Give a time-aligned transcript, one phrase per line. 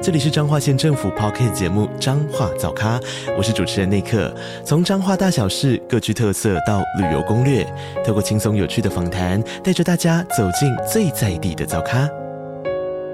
[0.00, 3.00] 这里是彰化县政府 Podcast 节目《彰化早咖》，
[3.36, 4.32] 我是主持人内克。
[4.64, 7.66] 从彰化大小事各具特色到旅游攻略，
[8.06, 12.08] 透过轻松有趣的访谈，带着大家走进最在地的早咖。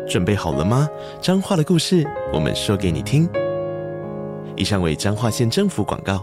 [0.06, 0.86] 准备好了吗？
[1.22, 3.26] 彰化的故事，我们说给你听。
[4.54, 6.22] 以上为彰化县政府广告。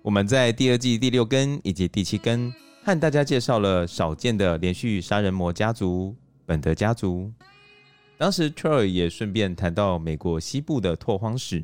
[0.00, 2.50] 我们在第二季第六根以及第七根。
[2.88, 7.30] 和大家介绍了少见的连续杀人魔家族——本德家族。
[8.16, 11.62] 当时 Troy 也顺便谈到美国西部的拓荒史，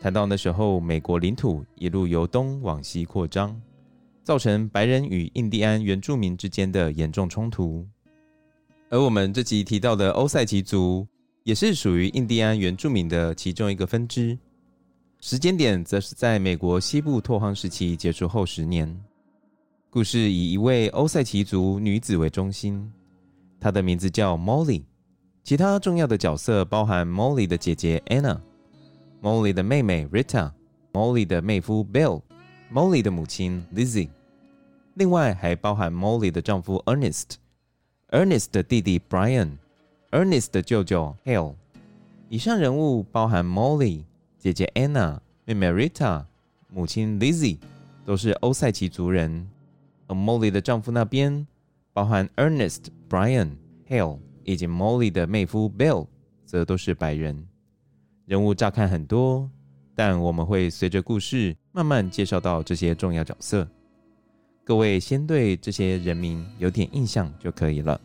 [0.00, 3.60] 谈到那时候美国领土一路由东往西扩张，
[4.22, 7.84] 造成白人与印第安原住民之间的严重冲突。
[8.88, 11.04] 而我们这集提到的欧塞奇族，
[11.42, 14.38] 也是属于印第安原住民的其中一个分支。
[15.20, 18.96] 时间点则是在美国西部拓荒时期结束后十年。
[19.96, 22.92] 故事以一位欧塞奇族女子为中心，
[23.58, 24.82] 她的名字叫 Molly。
[25.42, 28.38] 其他重要的角色包含 Molly 的姐姐 Anna、
[29.22, 30.52] Molly 的妹妹 Rita、
[30.92, 32.20] Molly 的妹夫 Bill、
[32.70, 34.10] Molly 的母亲 Lizzie。
[34.96, 37.36] 另外还包含 Molly 的丈夫 Ernest、
[38.10, 39.52] Ernest 的弟弟 Brian、
[40.10, 41.54] Ernest 的舅舅 Hale。
[42.28, 44.04] 以上人物包含 Molly
[44.38, 46.26] 姐姐 Anna、妹妹 Rita、
[46.68, 47.56] 母亲 Lizzie，
[48.04, 49.48] 都是欧塞奇族人。
[50.06, 51.46] 而 Molly 的丈夫那边，
[51.92, 53.50] 包含 Ernest、Brian、
[53.88, 56.06] Hale 以及 Molly 的妹夫 Bill，
[56.44, 57.46] 则都是白人。
[58.24, 59.50] 人物乍看很多，
[59.94, 63.68] 但我们会随着故事慢慢介绍到这些重要角色。
[64.64, 68.00] 各位先对这些人名有点印象就可以了。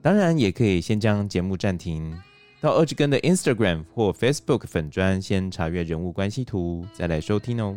[0.00, 2.16] 当然，也可以先将节目暂停，
[2.60, 7.76] 到二之根的 Instagram 或 Facebook 粉专先查阅人物关系图，再来收听哦。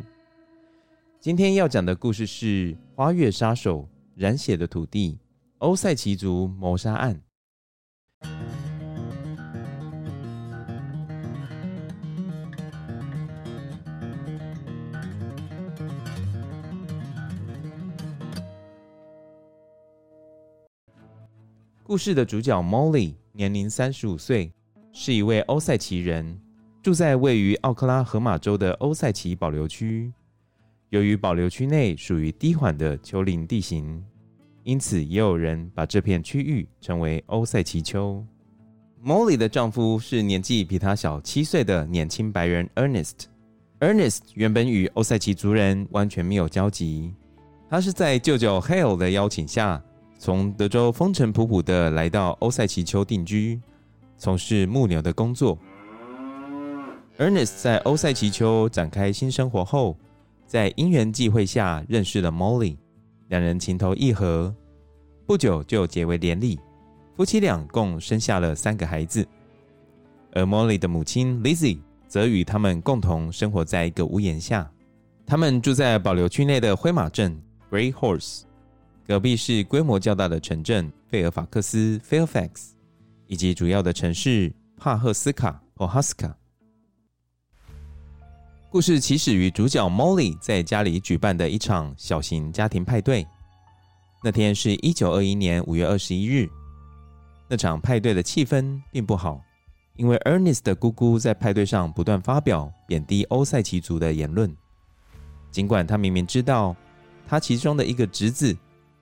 [1.19, 3.81] 今天要讲的故事是《花月杀手》
[4.15, 5.19] 染血的土地——
[5.57, 7.19] 欧塞奇族谋杀案。
[21.83, 24.53] 故事的主角 Molly 年龄三十五岁，
[24.93, 26.39] 是一位欧塞奇人，
[26.83, 30.13] 住在位于奥克拉荷马州的欧塞奇保留区。
[30.89, 34.03] 由于保留区内属于低缓的丘陵地形，
[34.63, 38.23] 因此也有人把这片区域称为欧塞奇丘。
[39.03, 43.25] Molly 的丈夫是年纪比她小七岁的年轻白人 Ernest。
[43.79, 47.13] Ernest 原本与欧塞奇族人完全没有交集，
[47.69, 49.79] 他是在舅舅 Hale 的邀请下，
[50.17, 53.61] 从德州风尘仆仆的来到欧塞奇丘定居，
[54.17, 55.57] 从事牧牛的工作。
[57.19, 59.95] Ernest 在欧塞奇丘展开新生活后，
[60.47, 62.77] 在因缘际会下认识了 Molly，
[63.27, 64.55] 两人情投意合，
[65.25, 66.57] 不久就结为连理，
[67.15, 69.27] 夫妻俩共生下了三个孩子。
[70.31, 74.71] 而 Molly 的母亲 Lizzie 则与他们共同生活在一个屋檐下。
[75.25, 77.37] 他们住在保留区内的灰马镇
[77.69, 78.43] Great Horse，
[79.05, 82.69] 隔壁是规模较大的城镇费尔法克斯 Fairfax，
[83.25, 86.33] 以及主要的城市帕赫斯卡 Pawhuska。
[88.69, 93.25] 故事起始于主角 Molly 在家里举办的一场小型家庭派对。
[94.21, 96.49] 那天是一九二一年五月二十一日。
[97.47, 99.41] 那场派对的气氛并不好，
[99.95, 104.53] 因为 Ernest 的姑姑在派对上不断发表贬低欧塞奇族的言论。
[105.49, 106.75] 尽管她明明知道，
[107.25, 108.55] 她其中的一个侄子，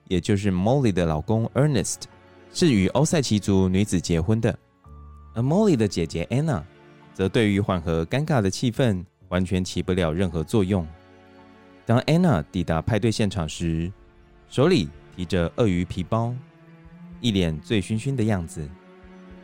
[0.06, 2.02] 也就是 Molly 的老公 Ernest，
[2.52, 4.56] 是与欧塞奇族女子结婚的，
[5.34, 6.62] 而 Molly 的姐姐 Anna，
[7.12, 9.04] 则对于缓和尴尬的气氛。
[9.28, 10.86] 完全起不了任何作用。
[11.84, 13.92] 当安娜抵达派对现场时，
[14.48, 16.34] 手里提着鳄鱼皮包，
[17.20, 18.68] 一脸醉醺醺的样子，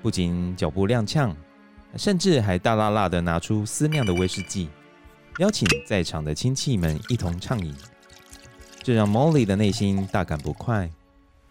[0.03, 1.33] 不仅脚步踉跄，
[1.97, 4.69] 甚至还大剌剌地拿出私酿的威士忌，
[5.39, 7.75] 邀请在场的亲戚们一同畅饮。
[8.83, 10.91] 这让 Molly 的内心大感不快。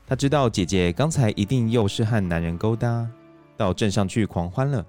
[0.06, 3.10] 她知道姐姐刚才一定又是和男人勾搭，
[3.56, 4.86] 到镇上去狂欢了。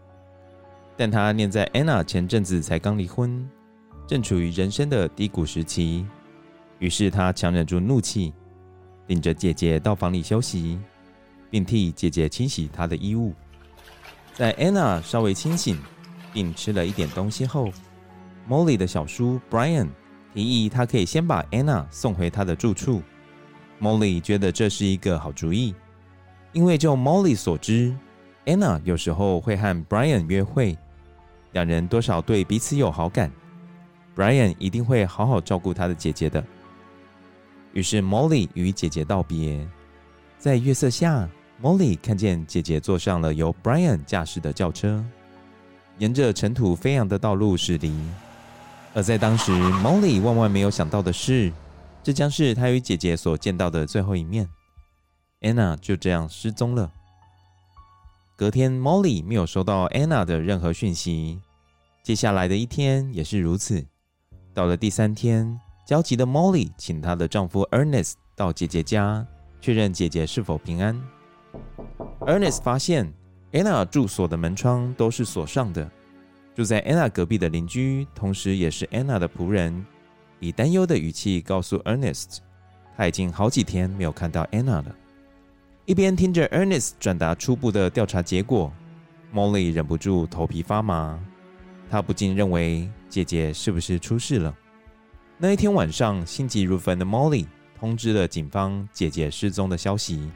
[1.02, 3.44] 但他念在 Anna 前阵子才刚离婚，
[4.06, 6.06] 正处于人生的低谷时期，
[6.78, 8.32] 于是他强忍住怒气，
[9.08, 10.78] 领着姐姐到房里休息，
[11.50, 13.34] 并替姐姐清洗她的衣物。
[14.32, 15.76] 在 Anna 稍微清醒
[16.32, 17.72] 并吃了一点东西后
[18.49, 19.88] Molly 的小叔 Brian
[20.32, 23.02] 提议，他可以先把 Anna 送回他的住处。
[23.81, 25.75] Molly 觉得这是一个好主意，
[26.52, 27.93] 因为就 Molly 所知
[28.46, 30.78] ，Anna 有时候会和 Brian 约会，
[31.52, 33.31] 两人多少对彼此有好感。
[34.14, 36.44] Brian 一定会好好照顾他的姐姐的。
[37.72, 39.66] 于是 Molly 与姐姐道别，
[40.37, 41.26] 在月色下
[41.62, 45.02] ，Molly 看见姐姐坐上了由 Brian 驾驶的轿车，
[45.96, 47.94] 沿着尘土飞扬的道路驶离。
[48.93, 51.50] 而在当时，Molly 万万没有想到的是，
[52.02, 54.46] 这将是她与姐姐所见到的最后一面。
[55.40, 56.93] Anna 就这样失踪了。
[58.42, 61.38] 隔天，Molly 没有收到 Anna 的任何讯息，
[62.02, 63.86] 接下来的一天也是如此。
[64.52, 65.56] 到了第三天，
[65.86, 69.24] 焦急的 Molly 请她的丈夫 Ernest 到姐姐家
[69.60, 71.00] 确认姐姐是否平安。
[72.22, 73.14] Ernest 发现
[73.52, 75.88] Anna 住所的门窗都是锁上的。
[76.52, 79.86] 住在 Anna 隔壁的邻居，同时也是 Anna 的仆人，
[80.40, 82.38] 以担忧的语气告诉 Ernest，
[82.96, 84.96] 他已经好几天没有看到 Anna 了。
[85.84, 88.73] 一边听着 Ernest 转达初步的调查结果
[89.34, 91.19] ，Molly 忍不住头皮发麻。
[91.90, 94.56] 她不禁认为姐姐是不是出事了？
[95.38, 97.46] 那一天晚上，心急如焚的 Molly
[97.79, 100.31] 通知了警方姐姐失踪的消息。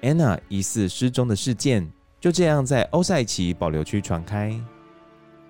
[0.00, 1.86] Anna 疑似失踪的事件
[2.18, 4.58] 就这样在欧塞奇保留区传开。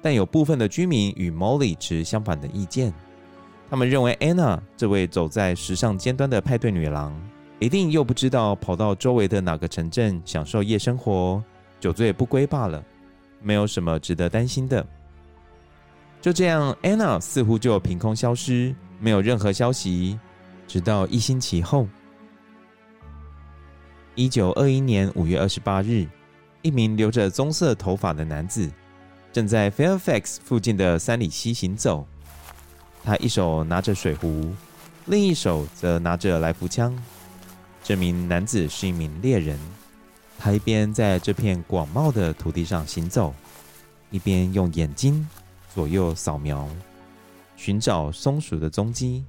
[0.03, 2.93] 但有部分的居民与 Molly 持相反的意见，
[3.71, 7.15] 他们认为 Anna 这位走在时尚尖端的派对女郎，
[7.59, 11.43] 一定又不知道跑到周围的哪个城镇享受夜生活，
[11.81, 12.85] 酒醉不归罢了，
[13.41, 14.87] 没有什么值得担心的。
[16.21, 20.19] 就这样，Anna 似乎就凭空消失，没有任何消息。
[20.69, 21.87] 直到一星期后，
[24.15, 26.07] 一九二一年五月二十八日，
[26.61, 28.71] 一名留着棕色头发的男子
[29.33, 32.07] 正在 Fairfax 附近的三里溪行走。
[33.05, 34.53] 他一手拿着水壶，
[35.07, 36.95] 另一手则拿着来福枪。
[37.87, 39.57] 这名男子是一名猎人，
[40.37, 43.33] 他一边在这片广袤的土地上行走，
[44.11, 45.25] 一边用眼睛。
[45.73, 46.69] 左右扫描，
[47.57, 49.25] 寻找松鼠的踪迹。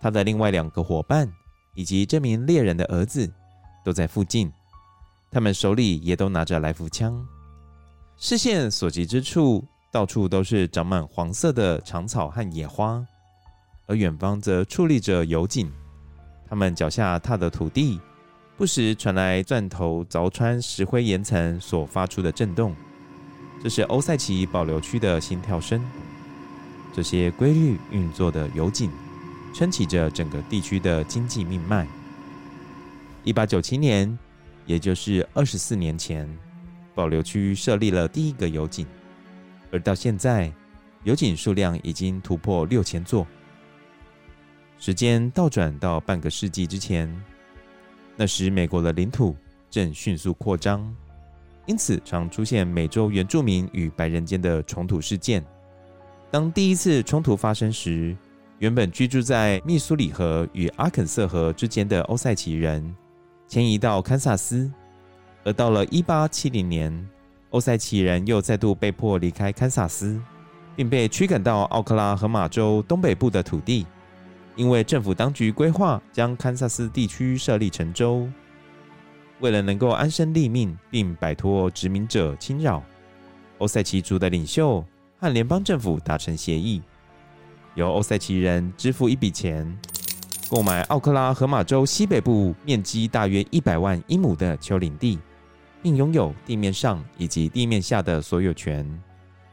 [0.00, 1.32] 他的另外两个伙伴
[1.74, 3.30] 以及这名猎人的儿子
[3.84, 4.50] 都在附近，
[5.30, 7.24] 他们手里也都拿着来福枪。
[8.16, 13.06] 视线所及之处，到处都是长满黄色的长草和野花，
[13.86, 15.70] 而远方则矗立着油井。
[16.48, 18.00] 他们脚下踏的土地，
[18.56, 22.74] 不时传来钻头凿穿石灰岩层所发出的震动。
[23.62, 25.82] 这是欧塞奇保留区的心跳声。
[26.92, 28.90] 这些规律运作的油井，
[29.54, 31.86] 撑起着整个地区的经济命脉。
[33.24, 34.16] 一八九七年，
[34.66, 36.28] 也就是二十四年前，
[36.94, 38.86] 保留区设立了第一个油井，
[39.72, 40.52] 而到现在，
[41.02, 43.26] 油井数量已经突破六千座。
[44.78, 47.10] 时间倒转到半个世纪之前，
[48.16, 49.34] 那时美国的领土
[49.70, 50.94] 正迅速扩张。
[51.66, 55.42] 因此，常出现美洲原住民与白人间的冲突事件。
[56.30, 58.14] 当第一次冲突发生时，
[58.58, 62.94] 原本居住在密苏里河与阿肯色河之间的欧塞奇人
[63.48, 64.70] 迁移到堪萨斯，
[65.42, 67.08] 而到了1870年，
[67.50, 70.20] 欧塞奇人又再度被迫离开堪萨斯，
[70.76, 73.86] 并被驱赶到奥克拉荷马州东北部的土地，
[74.56, 78.28] 因为政府当局规划将堪萨斯地区设立成州。
[79.40, 82.82] 为了能够安身立命，并摆脱殖民者侵扰，
[83.58, 84.82] 欧塞奇族的领袖
[85.18, 86.80] 和联邦政府达成协议，
[87.74, 89.76] 由欧塞奇人支付一笔钱，
[90.48, 95.18] 购买奥克拉荷马州西北部面积大约一百万英亩的丘陵地，
[95.82, 98.86] 并拥有地面上以及地面下的所有权。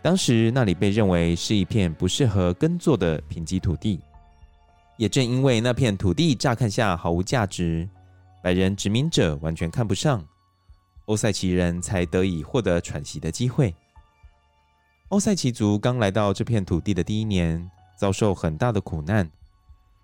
[0.02, 4.00] 当时那里被认为是一片不适合耕作的贫瘠土地，
[5.02, 7.90] 也正因为那片土地乍看下毫无价值。
[8.44, 10.24] 白人殖民者完全看不上，
[11.06, 13.74] 欧塞奇人才得以获得喘息的机会。
[15.08, 17.68] 欧塞奇族刚来到这片土地的第一年，
[17.98, 19.28] 遭受很大的苦难，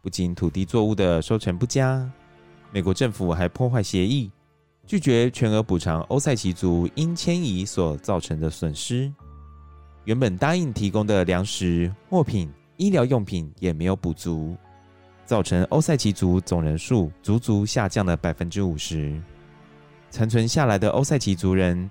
[0.01, 2.11] 不仅土地作物的收成不佳，
[2.71, 4.31] 美国政府还破坏协议，
[4.87, 9.13] 拒绝全额补偿欧塞奇族因迁移所造成的损失。
[10.05, 14.57] 原本答应提供的粮食、货品、医疗用品也没有补足。
[15.27, 19.21] 造成欧塞奇族总人数足足下降了百分之五十。
[20.09, 21.87] 残存下来的欧塞奇族人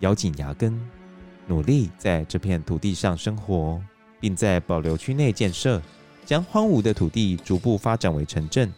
[0.00, 0.76] 咬紧牙根，
[1.46, 3.80] 努力在这片土地上生活，
[4.18, 5.80] 并在保留区内建设，
[6.26, 8.70] 将荒芜的土地逐步发展为城镇。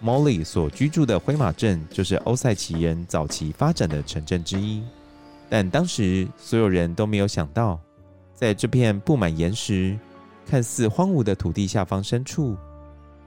[0.00, 4.80] Molly 所居住的灰马镇就是欧塞奇人早期发展的城镇之一。
[5.48, 7.80] 但当时所有人都没有想到，
[8.32, 9.98] 在这片布满岩石、
[10.46, 12.56] 看似荒芜的土地下方深处，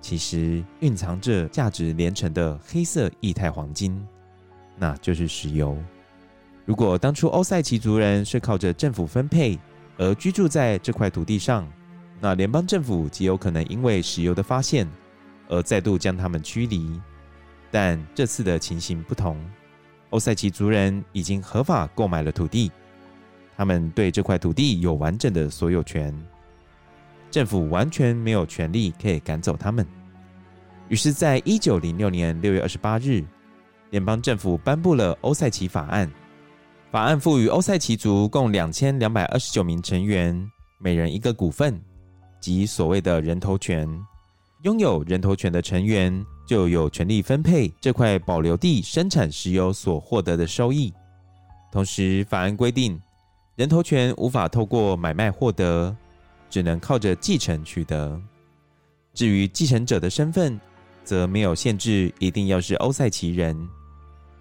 [0.04, 4.06] 其实蕴藏着价值连城的黑色液态黄金，
[4.78, 5.78] 那就是石油。
[6.66, 9.58] 如果当初欧塞奇族人是靠着政府分配
[9.98, 11.66] 而居住在这块土地上，
[12.20, 14.86] 那联邦政府极有可能因为石油的发现
[15.48, 17.00] 而再度将他们驱离。
[17.72, 19.40] 但这次的情形不同，
[20.10, 22.70] 欧塞奇族人已经合法购买了土地。
[23.56, 26.14] 他们对这块土地有完整的所有权，
[27.34, 29.84] 政府完全没有权利可以赶走他们。
[30.88, 33.24] 于是，在一九零六年六月二十八日，
[33.90, 36.08] 联邦政府颁布了欧塞奇法案。
[36.92, 40.48] 法案赋予欧塞奇族共两千两百二十九名成员，
[40.78, 41.82] 每人一个股份，
[42.40, 43.90] 即所谓的人头权。
[44.62, 50.94] 拥有人头权的成员就有权利分配这块保留地生产石油所获得的收益。
[51.72, 53.02] 同时，法案规定，
[53.56, 55.98] 人头权无法透过买卖获得，
[56.54, 58.22] 只能靠着继承取得。
[59.12, 60.60] 至于继承者的身份，
[61.04, 63.58] 则没有限制，一定要是欧塞奇人。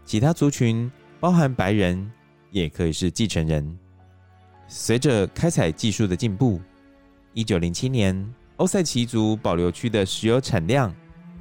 [0.04, 2.12] 其他族群，包含白人，
[2.50, 3.78] 也可以是继承人。
[4.68, 6.60] 随着开采技术的进步，
[7.32, 8.14] 一九零七年，
[8.56, 10.94] 欧塞奇族保留区的石油产量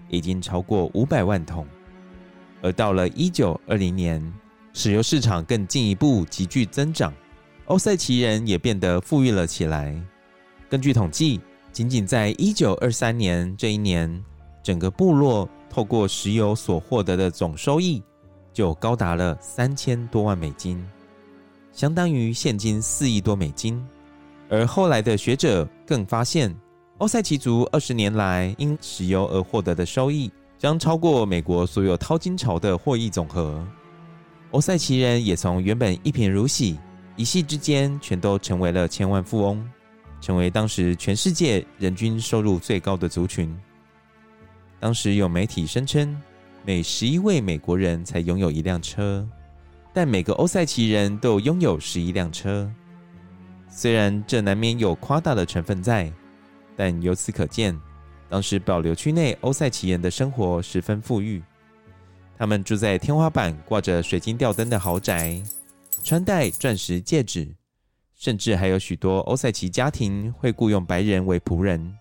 [0.07, 1.67] 已经超过五百万桶，
[2.61, 4.23] 而到了一九二零年，
[4.71, 7.13] 石油市场更进一步急剧增长。
[7.65, 10.01] 欧塞奇人也变得富裕了起来。
[10.71, 11.41] 根据统计，
[11.73, 14.23] 仅仅在一九二三年这一年，
[14.63, 18.01] 整个部落透过石油所获得的总收益
[18.53, 20.81] 就高达了三千多万美金，
[21.73, 23.85] 相当于现金四亿多美金。
[24.47, 26.55] 而后来的学者更发现，
[26.99, 33.61] 欧塞奇族二十年来因石油而获得的收益将超过美国所有淘金潮的获益总和。
[34.51, 36.79] 欧塞奇人也从原本一贫如洗。
[37.17, 39.61] 一夕之间，全都成为了千万富翁，
[40.21, 43.53] 成为当时全世界人均收入最高的族群。
[44.79, 46.15] 当时有媒体声称，
[46.63, 49.27] 每十一位美国人才拥有一辆车，
[49.93, 52.71] 但每个欧塞奇人都拥有十一辆车。
[53.67, 56.11] 虽然这难免有夸大的成分在，
[56.77, 57.77] 但由此可见，
[58.29, 61.41] 当时保留区内欧塞奇人的生活十分富裕。
[62.37, 65.41] 他们住在天花板挂着水晶吊灯的豪宅。
[66.03, 67.47] 穿戴钻石戒指，
[68.21, 71.91] 甚至还有许多欧塞奇家庭会雇佣白人为仆人。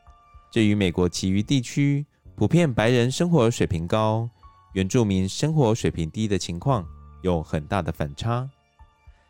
[0.50, 4.28] 这与美国其余地区普遍白人生活水平高、
[4.74, 6.86] 原住民生活水平低的情况
[7.22, 8.46] 有很大的反差。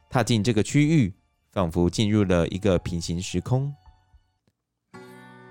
[0.09, 1.15] 踏进这个区域，
[1.53, 3.73] 仿佛进入了一个平行时空。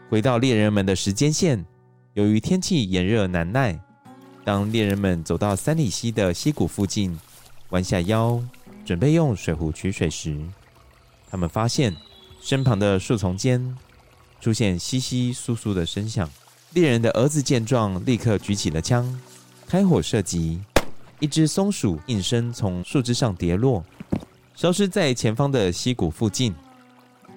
[0.10, 1.65] 回到猎人们的时间线，
[2.15, 3.79] 由于天气炎热难耐，
[4.43, 7.17] 当猎人们走到三里溪的溪谷附近，
[7.69, 8.43] 弯下腰。
[8.84, 10.36] 准备用水壶取水时，
[11.29, 11.95] 他们发现
[12.41, 13.77] 身旁的树丛间
[14.41, 16.29] 出现窸窸窣窣的声响。
[16.74, 19.19] 猎人的儿子见状，立刻举起了枪，
[19.67, 20.62] 开火射击。
[21.19, 23.83] 一只松鼠应声从树枝上跌落，
[24.55, 26.55] 消失在前方的溪谷附近。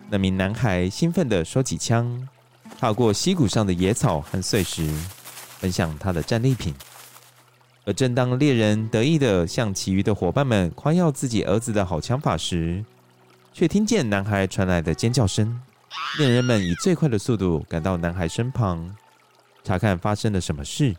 [0.09, 2.29] 那名男孩兴奋地收起枪，
[2.79, 4.89] 踏过溪谷上的野草和碎石，
[5.59, 6.75] 分享他的战利品。
[7.85, 12.85] 而正当猎人得意地向其余的伙伴们夸耀自己儿子的好枪法时，
[13.53, 15.61] 却听见男孩传来的尖叫声。
[16.19, 18.95] 猎人们以最快的速度赶到男孩身旁，
[19.63, 20.97] 查看发生了什么事。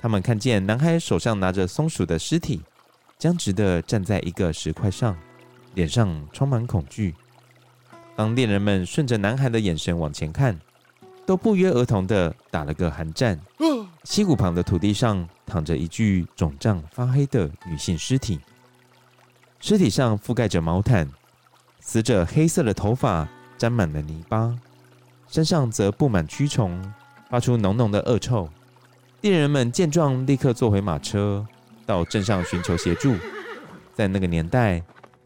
[0.00, 2.60] 他们看见男孩手上拿着松鼠的尸体，
[3.18, 5.16] 僵直地站在一个石块上，
[5.74, 7.14] 脸上充满恐惧。
[8.16, 10.58] 当猎人们顺着男孩的眼神往前看，
[11.24, 13.38] 都不约而同地打了个寒战。
[14.04, 18.40] 溪谷旁的土地上躺着一具肿胀发黑的女性尸体，
[19.60, 21.08] 尸体上覆盖着毛毯，
[21.80, 23.26] 死者黑色的头发
[23.58, 24.54] 沾满了泥巴，
[25.28, 26.80] 身上则布满蛆虫，
[27.28, 28.48] 发出浓浓的恶臭。
[29.22, 31.46] 猎人们见状，立刻坐回马车，
[31.84, 33.14] 到镇上寻求协助。
[33.94, 34.82] 在那个年代，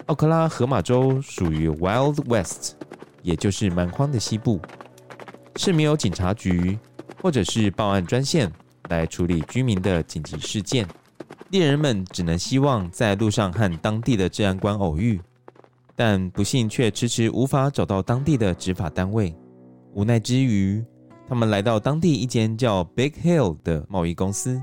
[0.07, 2.75] 奥克拉荷马州属于 Wild West，
[3.23, 4.61] 也就是蛮荒的西部。
[5.57, 6.79] 是没有警察局
[7.23, 8.51] 或者是报案专线
[8.89, 10.89] 来处理居民的紧急事件，
[11.51, 15.21] 猎人们只能希望在路上和当地的治安官偶遇，
[15.97, 19.35] 但不幸却迟迟无法找到当地的执法单位。
[19.93, 20.85] 无奈之余，
[21.29, 24.61] 他们来到当地一间叫 Big Hill 的贸易公司，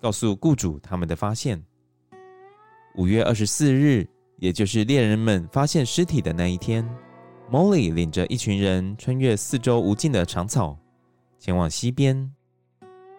[0.00, 1.62] 告诉雇主他们的发现。
[2.96, 4.06] 五月二十四日，
[4.38, 6.88] 也就是猎人们发现尸体的那一天。
[7.50, 10.78] Molly 领着一群人穿越四周无尽的长草，
[11.38, 12.30] 前往溪边。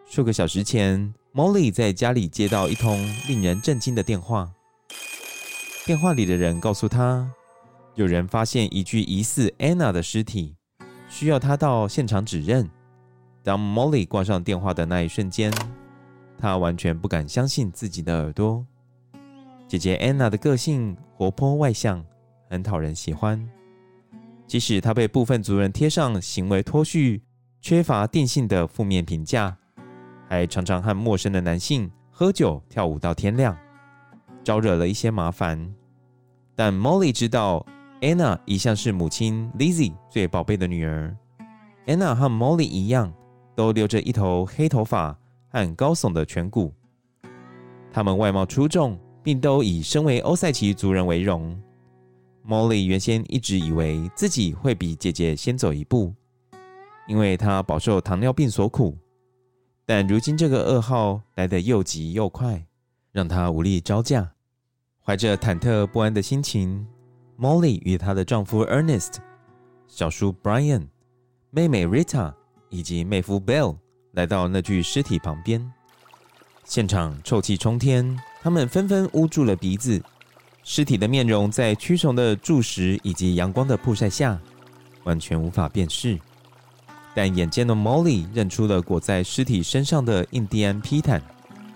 [0.06, 4.52] 数个小时前，Molly 在家里接到一通令人震惊的电话。
[5.86, 7.32] 电话里的人告诉他，
[7.94, 10.56] 有人发现一具疑似 Anna 的尸体，
[11.08, 12.68] 需要他到现场指认。
[13.44, 15.54] 当 Molly 挂上电话的那一瞬间，
[16.40, 18.66] 他完全不敢相信自己的耳朵。
[19.68, 22.04] 姐姐 Anna 的个性活泼外向，
[22.50, 23.48] 很讨人喜欢。
[24.48, 27.22] 即使她被部分族人贴上行为脱序、
[27.62, 29.56] 缺乏定性的负面评价，
[30.28, 33.56] 还常常和陌生的男性喝酒跳舞到天亮，
[34.46, 35.74] 招惹了一些麻烦。
[36.56, 37.66] 但 Molly 知道
[38.00, 41.14] ，Anna 一向是母亲 Lizzie 最宝贝的女儿。
[41.88, 43.12] Anna 和 Molly 一样，
[43.56, 45.18] 都留着一头黑头发
[45.50, 46.72] 和高耸的颧骨。
[47.92, 51.60] 她们外貌出众，并都以身为欧塞奇族人为荣。
[52.48, 56.14] Molly 原先一直以为自己会比姐姐先走一步，
[57.08, 58.96] 因为她饱受糖尿病所苦。
[59.86, 62.66] 但如今这个噩耗来得又急又快，
[63.12, 64.35] 让她无力招架。
[65.06, 66.84] 怀着忐忑不安的心情
[67.40, 69.18] ，Molly 与她的丈夫 Ernest、
[69.88, 70.88] 小叔 Brian、
[71.52, 72.34] 妹妹 Rita
[72.70, 73.78] 以及妹夫 Bill
[74.14, 75.72] 来到那具尸体旁边。
[76.64, 80.02] 现场臭气冲天，他们纷纷捂住了鼻子。
[80.64, 84.40] 尸体的面容在蛆虫的蛀食以及阳光的曝晒下，
[85.04, 86.20] 完全无法辨识。
[87.14, 91.22] 但眼尖的 Molly 认出了裹在尸体身上的印第安披毯，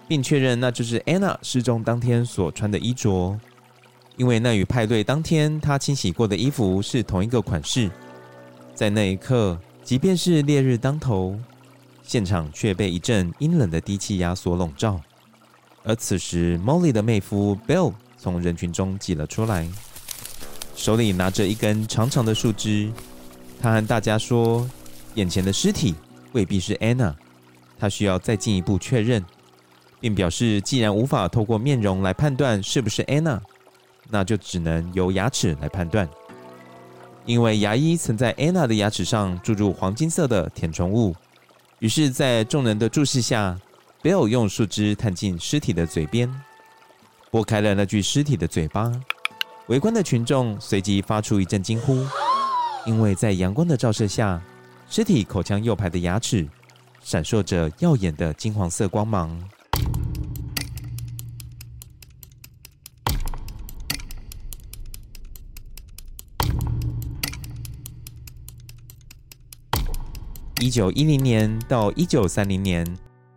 [0.10, 3.40] 并确认那就是 Anna 失踪当天所穿的衣着，
[4.18, 7.90] 因为那与派对当天她清洗过的衣服是同一个款式。
[8.76, 11.40] 在那一刻，即便是烈日当头，
[12.04, 15.00] 现场却被一阵阴冷的低气压所笼罩。
[15.84, 17.94] 而此时，Molly 的妹夫 Bill。
[18.22, 19.66] 从人群中挤了出来，
[20.76, 22.92] 手里拿着一根长长的树枝。
[23.62, 24.70] 他和大家说
[25.16, 25.96] ：“眼前的尸体
[26.34, 27.16] 未必是 Anna，
[27.80, 29.24] 他需要再进一步确认，
[30.00, 33.40] 并表示，既然无法透过面容来判断是不是 Anna，
[34.10, 36.08] 那就只能由牙齿来判断。
[37.26, 41.16] 因为牙医曾在 Anna 的牙齿上注入黄金色的填充物。
[41.80, 43.58] 于是，在众人的注视下
[44.02, 46.30] ，Bill 用树枝探进尸体的嘴边。”
[47.32, 48.92] 拨开了那具尸体的嘴巴，
[49.68, 52.04] 围观的群众随即发出一阵惊呼，
[52.88, 54.42] 因为在阳光的照射下，
[54.90, 56.48] 尸体口腔右排的牙齿
[57.04, 59.40] 闪烁着耀眼的金黄色光芒。
[70.62, 72.86] 一九一零年到一九三零年，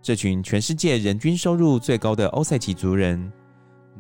[0.02, 3.32] 这群全世界人均收入最高的欧塞奇族人。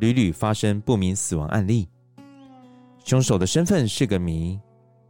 [0.00, 1.88] 屡屡发生不明死亡案例，
[3.04, 4.58] 凶手的身份是个谜，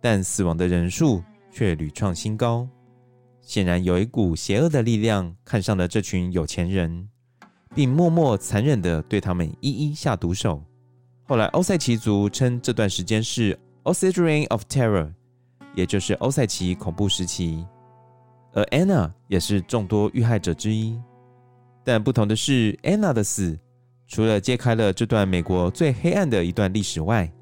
[0.01, 2.69] 但死亡的人数却屡创新高。
[3.41, 7.09] 显然有一股邪恶的力量看上了这群有钱人，
[7.75, 10.63] 并默默残忍地对他们一一下毒手。
[11.25, 15.13] 后来欧塞奇族称这段时间是 osagerin of Terror，
[15.75, 17.67] 也就是欧塞奇恐怖时期，
[18.53, 21.01] 而 Anna 也是众多遇害者之一。
[21.85, 23.59] 但不同的是，Anna 的死。
[24.07, 27.33] 除了揭开了这段美国最黑暗的一段历史外，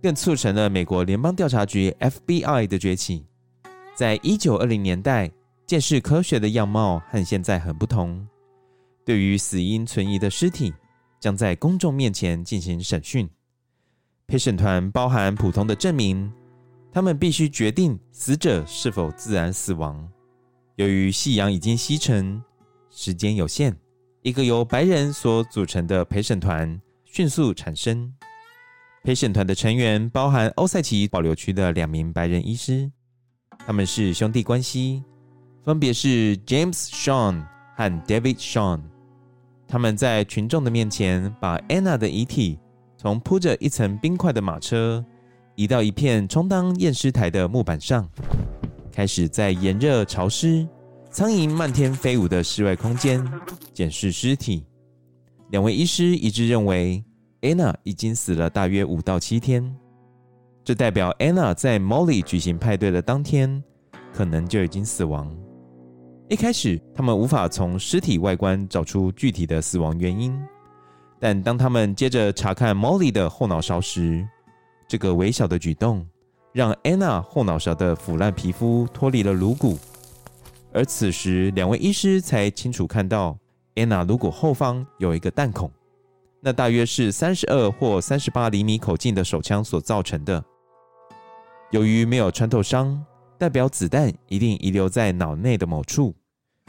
[0.00, 3.26] 更促成了美国联邦调查局 FBI 的崛起。
[3.96, 5.32] 在一九二零年代，
[5.66, 8.24] 鉴识科学的样貌和现在很不同。
[9.04, 10.72] 对于死因存疑的尸体，
[11.18, 13.28] 将在公众面前进行审讯。
[14.26, 16.32] 陪审团包含普通的证明，
[16.92, 20.08] 他们必须决定死者是否自然死亡。
[20.76, 22.42] 由于夕阳已经西沉，
[22.90, 23.76] 时间有限。
[24.22, 28.12] 一个由白人所组成的陪审团迅速产生。
[29.02, 32.90] 陪审团的成员包含欧塞奇保留区的两名白人医师，
[33.66, 35.02] 他们是兄弟关系，
[35.64, 37.44] 分别是 James Shawn
[37.76, 38.91] 和 David Shawn。
[39.72, 42.58] 他们在群众的面前把 Anna 的遗体
[42.98, 45.02] 从铺着一层冰块的马车
[45.54, 48.06] 移到一片充当验尸台的木板上，
[48.92, 50.68] 开始在炎热潮湿。
[51.10, 53.26] 苍蝇漫天飞舞的室外空间
[53.72, 54.66] 检视尸体，
[55.52, 57.02] 两位医师一致认为
[57.40, 59.74] ，Anna 已经死了大约五到七天，
[60.62, 63.64] 这代表 Anna 在 Molly 举行派对的当天
[64.12, 65.34] 可能就已经死亡。
[66.32, 70.34] 一开始，他们无法从尸体外观找出具体的死亡原因，
[71.20, 74.26] 但当他们接着查看 Molly 的后脑勺时，
[74.88, 76.08] 这个微小的举动
[76.54, 79.78] 让 Anna 后脑勺的腐烂皮肤脱离了颅骨。
[80.72, 83.36] 而此时，两位医师才清楚看到
[83.74, 85.70] Anna 颅骨后方有一个弹孔，
[86.40, 90.42] 那大约是三十二或三十八厘米口径的手枪所造成的。
[91.72, 93.04] 由于没有穿透伤，
[93.36, 96.14] 代表子弹一定遗留在脑内的某处。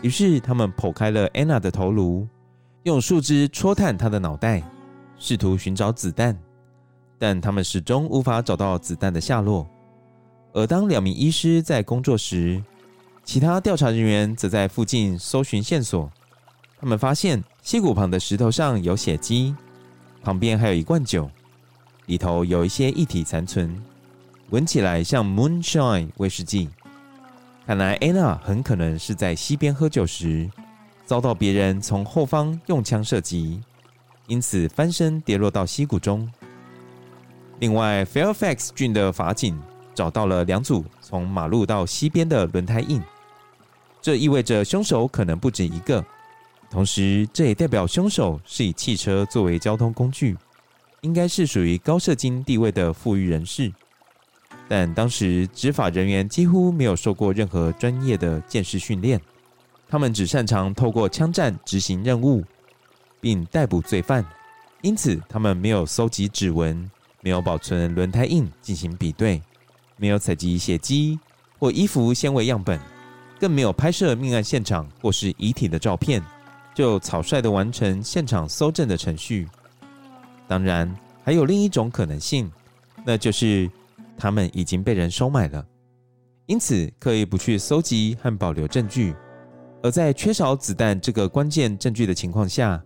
[0.04, 2.28] 于是，他们剖开了安娜的头颅，
[2.84, 4.62] 用树枝戳探她的脑袋，
[5.18, 6.38] 试图寻找子弹。
[7.18, 9.66] 但他们始终无法找到子弹的下落。
[10.52, 12.62] 而当两名医师在工作时，
[13.24, 16.12] 其他调查人员则在附近搜寻线索。
[16.78, 19.56] 他们发现溪谷旁的石头上有血迹，
[20.22, 21.32] 旁边还有一罐酒，
[22.08, 23.74] 里头有一些液体残存，
[24.50, 26.68] 闻起来像 moonshine 威士忌。
[27.66, 30.50] 看来安娜很可能是在溪边喝酒时，
[31.06, 33.62] 遭到别人从后方用枪射击，
[34.28, 36.30] 因此翻身跌落到溪谷中。
[37.60, 39.58] 另外，Fairfax 郡的法警
[39.96, 43.02] 找到了两组从马路到溪边的轮胎印，
[44.02, 46.04] 这意味着凶手可能不止一个。
[46.70, 50.36] 同时，这也代表凶手是以汽车作为交通工具，
[51.00, 53.72] 应该是属于高射精地位的富裕人士。
[54.68, 59.20] 但当时执法人员几乎没有受过任何专业的见识训练，
[59.88, 62.44] 他们只擅长透过枪战执行任务，
[63.20, 64.26] 并逮捕罪犯。
[64.82, 66.90] 因此，他们没有搜集指纹，
[67.22, 69.42] 没有保存轮胎印进行比对，
[69.98, 71.20] 没有采集血迹
[71.60, 72.80] 或衣服纤维样本，
[73.40, 76.22] 更没有拍摄命案现场或是遗体的照片。
[76.76, 79.48] 就草率地完成现场搜证的程序。
[80.48, 80.92] 当然，
[81.24, 82.52] 还有另一种可能性，
[83.06, 83.70] 那就是
[84.18, 85.66] 他们已经被人收买了，
[86.46, 89.16] 因此刻意不去搜集和保留证据。
[89.82, 92.84] 而在缺少子弹这个关键证据的情况下，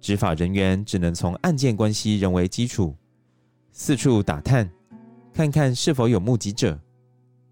[0.00, 2.94] 执法人员只能从案件关系人为基础，
[3.72, 4.70] 四处打探，
[5.32, 6.78] 看看是否有目击者。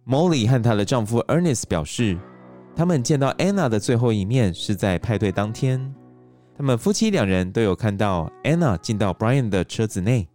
[0.06, 2.18] Molly 和她的丈夫 Ernest 表示。
[2.76, 5.94] 他们见到 Anna 的最后一面是在派对当天。
[6.56, 10.28] 他们夫妻两人都有看到 Anna 进到 Brian 的车子内，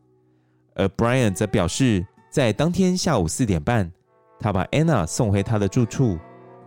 [0.76, 3.92] 而 Brian 则表示，在当天下午四点半，
[4.40, 6.18] 他把 Anna 送回他的住处，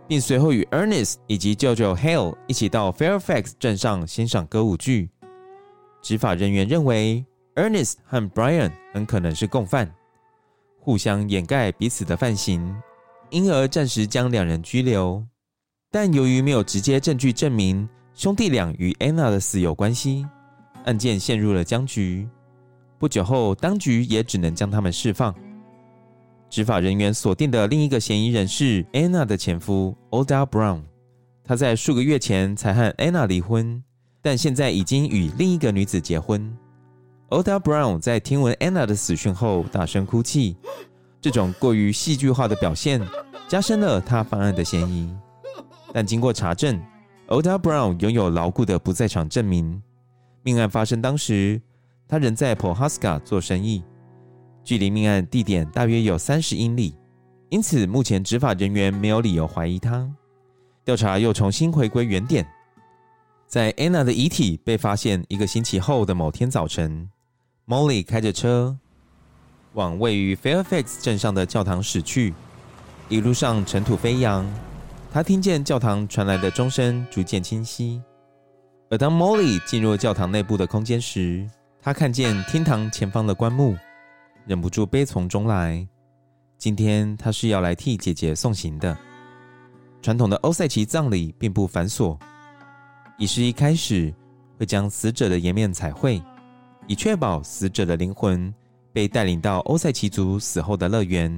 [0.07, 5.09] 并随后与 Ernest 以及舅舅 Hale 一起到 Fairfax 镇上欣赏歌舞剧。
[6.01, 9.89] 执法人员认为 Ernest 和 Brian 很可能是共犯，
[10.81, 12.75] 互相掩盖彼此的犯行，
[13.29, 15.25] 因而暂时将两人拘留。
[15.89, 20.27] 但由于没有直接证据证明兄弟俩与 Anna 的死有关系，
[20.83, 22.27] 案件陷入了僵局。
[22.99, 25.33] 不久后，当局也只能将他们释放。
[26.53, 30.83] 执法人员锁定的另一个嫌疑人是安娜的前夫 Oda Brown，
[31.43, 33.83] 他在数个月前才和安娜离婚，
[34.21, 36.55] 但现在已经与另一个女子结婚。
[37.29, 40.55] Oda Brown 在听闻安娜的死讯后大声哭泣，
[41.19, 43.01] 这种过于戏剧化的表现
[43.47, 45.11] 加深了他犯案的嫌疑。
[45.91, 46.79] 但经过查证
[47.29, 49.81] ，Oda Brown 拥有牢固的不在场证明。
[50.43, 51.59] 命案发生当时，
[52.07, 53.81] 他仍在 Pawhuska 做生意，
[54.63, 56.95] 距离命案地点大约有三十英里，
[57.49, 60.09] 因此目前执法人员没有理由怀疑他。
[60.85, 62.45] 调查又重新回归原点，
[63.47, 67.09] 在 Anna 的遗体被发现一个星期后的某天早晨
[67.67, 68.77] ，Molly 开着车
[69.73, 72.33] 往位于 Fairfax 镇上的教堂驶去，
[73.09, 74.45] 一路上尘土飞扬。
[75.11, 78.01] 他听见教堂传来的钟声逐渐清晰，
[78.89, 81.47] 而当 Molly 进入教堂内部的空间时，
[81.81, 83.77] 他看见厅堂前方的棺木，
[84.45, 85.87] 忍不住悲从中来。
[86.57, 88.97] 今天他是要来替姐姐送行的。
[90.01, 92.17] 传统的欧塞奇葬礼并不繁琐，
[93.17, 94.13] 仪式一开始
[94.57, 96.21] 会将死者的颜面彩绘，
[96.87, 98.53] 以确保死者的灵魂
[98.91, 101.31] 被带领到欧塞奇族死后的乐园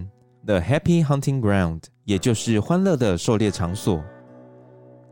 [0.46, 1.82] ——The Happy Hunting Ground。
[2.06, 4.00] 也就是欢乐的狩猎场所。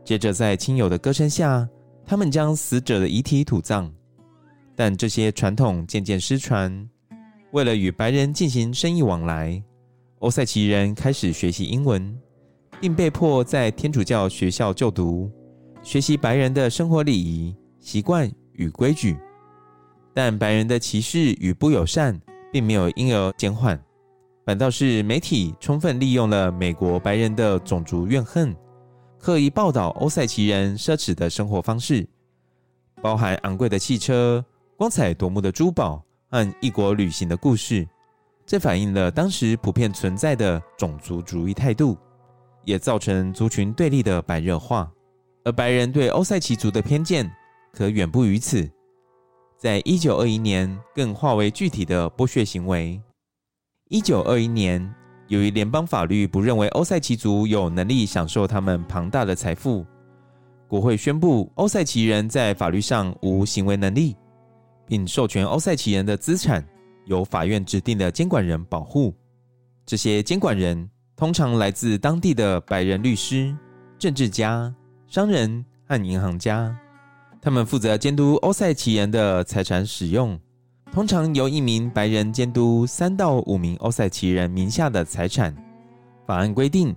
[0.04, 1.68] 接着，在亲友的歌声下，
[2.06, 3.92] 他们将死者的遗体土葬。
[4.76, 6.88] 但这些传统渐渐失传。
[7.54, 9.62] 为了与白人进行生意往来，
[10.18, 12.18] 欧塞奇人开始学习英文，
[12.80, 15.30] 并被迫在天主教学校就读，
[15.80, 19.16] 学习白人的生活礼仪、习惯与规矩。
[20.12, 22.20] 但白人的歧视与不友善，
[22.52, 23.80] 并没有因而减缓。
[24.44, 28.52] 反倒是媒体充分利用了美国白人的种族怨恨，
[29.16, 32.04] 刻意报道欧塞奇人奢侈的生活方式，
[33.00, 34.44] 包含昂贵的汽车、
[34.76, 37.86] 光彩夺目的珠宝和异国旅行的故事。
[38.46, 41.96] 这反映了当时普遍存在的种族主义态度，
[42.64, 44.90] 也造成族群对立的白热化。
[45.44, 47.30] 而白人对欧塞奇族的偏见
[47.72, 48.70] 可远不于此，
[49.58, 53.00] 在一九二一年更化为具体的剥削行为。
[53.88, 54.94] 一九二一年，
[55.28, 59.86] 由于联邦法律不认为欧塞奇族有能力享受他们庞大的财富，
[60.68, 64.16] 国会宣布欧塞奇人在法律上无行为能力，
[64.86, 66.66] 并授权欧塞奇人的资产
[67.06, 69.14] 由法院指定的监管人保护。
[69.86, 73.54] 这些监管人通常来自当地的白人律师、
[73.98, 74.74] 政治家、
[75.06, 76.76] 商人和银行家，
[77.40, 80.38] 他们负责监督欧塞奇人的财产使用。
[80.90, 85.52] 通常由一名白人监督三到五名欧塞奇人名下的财产。
[86.24, 86.94] 法案规定，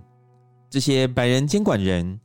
[0.70, 2.18] 这些白人监管人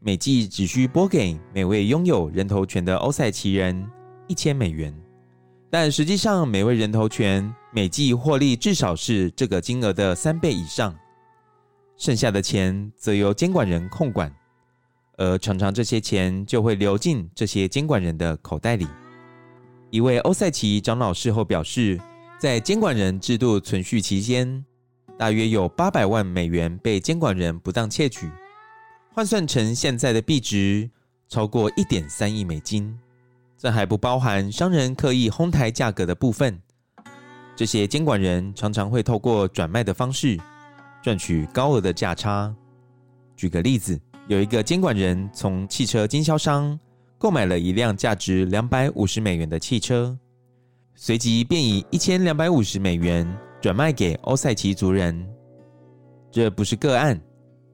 [0.00, 3.90] 每季只需拨给每位拥有人头权的欧塞奇人
[4.28, 4.94] 一千美元，
[5.76, 10.96] 但实际上每位人头权每季获利至少是这个金额的三倍以上。
[11.96, 14.32] 剩下的钱则由监管人控管，
[15.16, 18.86] 而常常这些钱就会流进这些监管人的口袋里。
[19.90, 22.00] 一位欧塞奇长老事后表示，
[22.38, 24.64] 在监管人制度存续期间，
[25.18, 28.30] 大约有八百万美元被监管人不当窃取，
[29.12, 30.88] 换算成现在的币值
[31.28, 32.96] 超过一点三亿美金。
[33.64, 36.60] 这还不包含商人刻意哄抬价格的部分。
[37.56, 40.38] 这些监管人常常会透过转卖的方式
[41.02, 42.54] 赚取高额的价差。
[43.34, 43.98] 举个例子，
[44.28, 46.78] 有一个监管人从汽车经销商
[47.16, 50.14] 购买了一辆价值两百五十美元的汽车，
[50.94, 53.26] 随即便以一千两百五十美元。
[53.62, 55.26] 转卖给欧塞奇族人，
[56.30, 57.18] 这不是个案，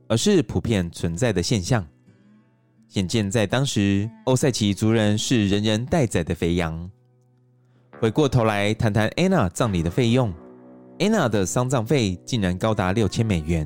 [0.06, 1.84] 而是普遍存在的现象。
[2.90, 6.90] 显见在当时，欧塞奇族人是人人待宰的肥羊。
[8.00, 10.34] 回过头来谈谈安娜葬礼的费用，
[10.98, 13.64] 安娜的丧葬费竟然高达六千美元，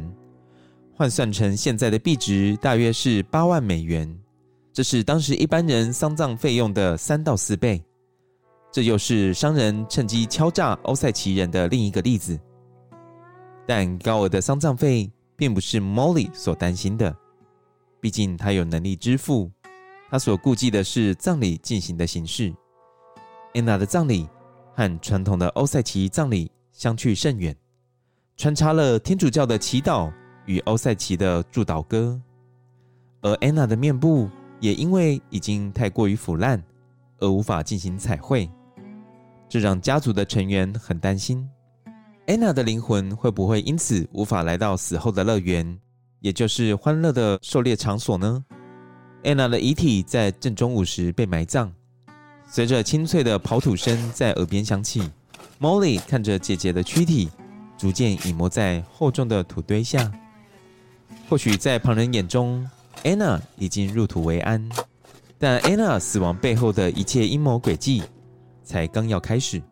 [0.94, 4.14] 换算成现在的币值大约是八万美元，
[4.74, 7.82] 这是当时一般人丧葬费用的三到四倍。
[8.70, 12.38] 这又是商人趁机敲诈欧塞奇人的另一个例子。
[13.66, 17.16] 但高额的丧葬费并不是 Molly 所担心的，
[18.04, 19.50] 毕竟他有能力支付。
[20.10, 22.54] 他所顾忌的是葬礼进行的形式。
[23.54, 24.28] 安娜的葬礼
[24.74, 27.56] 和传统的欧塞奇葬礼相去甚远，
[28.36, 30.12] 穿插了天主教的祈祷
[30.44, 32.20] 与欧塞奇的祝祷歌，
[33.22, 34.28] 而安娜的面部
[34.60, 36.62] 也因为已经太过于腐烂，
[37.20, 38.46] 而无法进行彩绘。
[39.48, 41.48] 这让家族的成员很担心，
[42.26, 45.80] 安娜的灵魂会不会因此无法来到死后的乐园，
[46.24, 48.42] 也就是欢乐的狩猎场所呢？
[49.24, 51.70] 安娜的遗体在正中午时被埋葬，
[52.48, 55.02] 随着清脆的刨土声在耳边响起
[55.60, 57.28] ，Molly 看着姐姐的躯体
[57.76, 60.10] 逐渐隐没在厚重的土堆下。
[61.28, 62.66] 或许在旁人眼中
[63.02, 64.66] ，，Anna 已经入土为安，
[65.38, 68.02] 但 Anna 死亡背后的一切阴谋诡计。
[68.62, 69.62] 才刚要开始，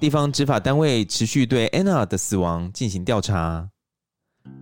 [0.00, 3.68] 地方执法单位持续对安娜的死亡进行调查。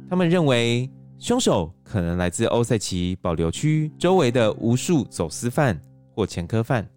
[0.09, 5.79] 他们认为凶手可能来自欧塞奇保留区周围的无数走私犯
[6.15, 6.89] 或前科犯。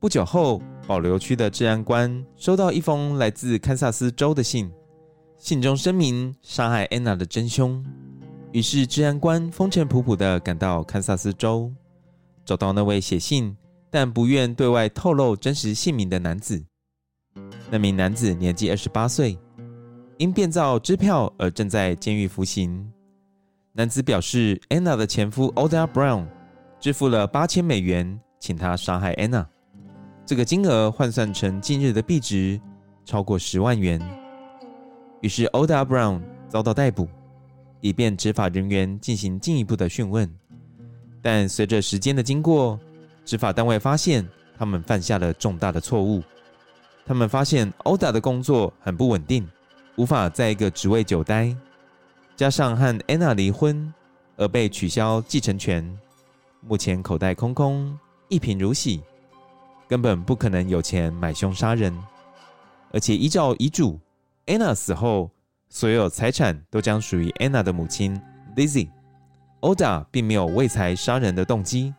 [0.00, 4.68] 不久后，保留区的治安官收到一封来自堪萨斯州的信。
[5.38, 7.84] 信中声明杀害安娜的真凶，
[8.52, 11.70] 于是治安官风尘仆仆地赶到堪萨斯州，
[12.44, 13.56] 找到那位写信
[13.88, 16.64] 但不愿对外透露真实姓名的男子。
[17.74, 19.36] 那名男子年纪二十八岁，
[20.18, 22.88] 因变造支票而正在监狱服刑。
[23.72, 26.24] 男子表示，安娜的前夫 Oda Brown
[26.78, 29.44] 支付了八千美元，请他杀害安娜。
[30.24, 32.60] 这个金额换算成近日的币值，
[33.04, 34.00] 超过十万元。
[35.20, 37.08] 于是，Oda Brown 遭到逮捕，
[37.80, 40.32] 以便执法人员进行进一步的讯问。
[41.20, 42.78] 但随着时间的经过，
[43.24, 44.24] 执法单位发现
[44.56, 46.22] 他们犯下了重大的错误。
[47.06, 49.46] 他们发现 Oda 的工作很不稳定，
[49.96, 51.54] 无法在一个职位久待，
[52.36, 53.92] 加上和 Anna 离婚
[54.36, 55.98] 而被取消继承权，
[56.60, 59.02] 目前口袋空空，一贫如洗，
[59.86, 61.94] 根本不可能有钱买凶杀人。
[62.92, 63.98] 而且依照遗嘱。
[64.46, 65.30] 安娜死后，
[65.70, 68.20] 所有财产都将属于安娜的母亲
[68.54, 68.88] Lizzie。
[69.62, 71.94] Oda 并没有为财杀人的动机。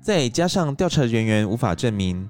[0.00, 2.28] 再加上调查人员无法证明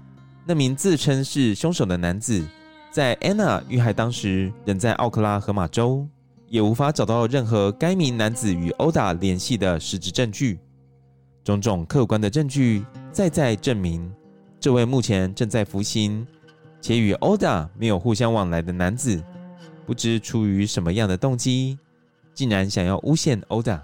[0.49, 2.43] 那名自称是凶手的男子
[2.91, 6.09] 在安娜遇害当时仍在奥克拉荷马州，
[6.47, 10.59] 也无法找到任何该名男子与 Oda 联系的实质证据。
[11.45, 12.83] 种种客观的证据
[13.13, 14.11] 再再证明，
[14.59, 16.27] 这位目前正在服刑
[16.81, 19.23] 且与 Oda 没有互相往来的男子。
[19.85, 21.79] 不知出于什么样的动机，
[22.33, 23.83] 竟然想要诬陷欧达。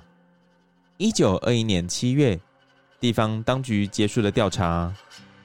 [0.97, 2.41] 一九二一年七月，
[3.01, 4.91] 地方当局结束了调查，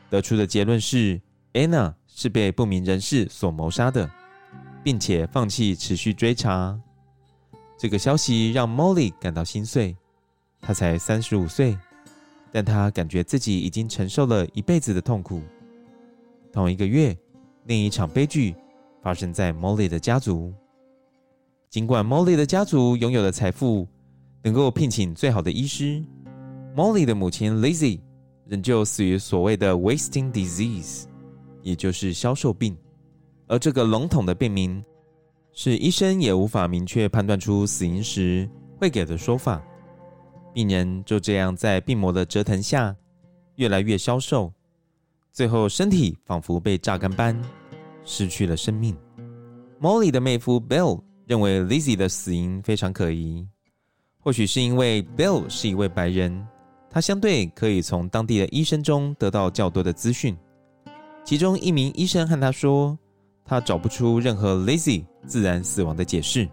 [0.09, 1.21] 得出的结论是
[1.53, 4.09] 安娜是被不明人士所谋杀的，
[4.83, 6.79] 并且放弃持续追查。
[7.77, 9.95] 这个消息让 Molly 感到心碎。
[10.61, 11.77] 她才三十五岁，
[12.51, 15.41] 但她感觉自己已经承受了一辈子的痛苦。
[16.51, 17.17] 同一个月，
[17.65, 18.55] 另一场悲剧。
[19.01, 20.53] 发生在 Molly 的家族。
[21.69, 23.87] 尽管 Molly 的家族拥有的财富
[24.43, 26.03] 能够聘请最好的医师。
[26.75, 28.01] Molly 的母亲 Lizzie
[28.49, 31.03] 仍旧死于所谓的 wasting disease，
[31.62, 32.75] 也就是消瘦病。
[33.47, 34.83] 而这个笼统的病名，
[35.53, 39.63] 是医生也无法明确判断出死因时会给的说法。
[40.51, 42.95] 病人就这样在病魔的折腾下，
[43.55, 44.51] 越来越消瘦，
[45.31, 47.39] 最后身体仿佛被榨干般，
[48.03, 48.97] 失去了生命。
[49.79, 53.47] Molly 的妹夫 Bill 认为 Lizzie 的死因非常可疑，
[54.19, 56.45] 或许是因为 Bill 是一位白人，
[56.89, 60.36] 他相对可以从当地的医生中得到较多的资讯。
[61.23, 62.97] 其中一名医生和他说，
[63.45, 66.49] 他找不出任何 Lizzie 自然死亡的解释。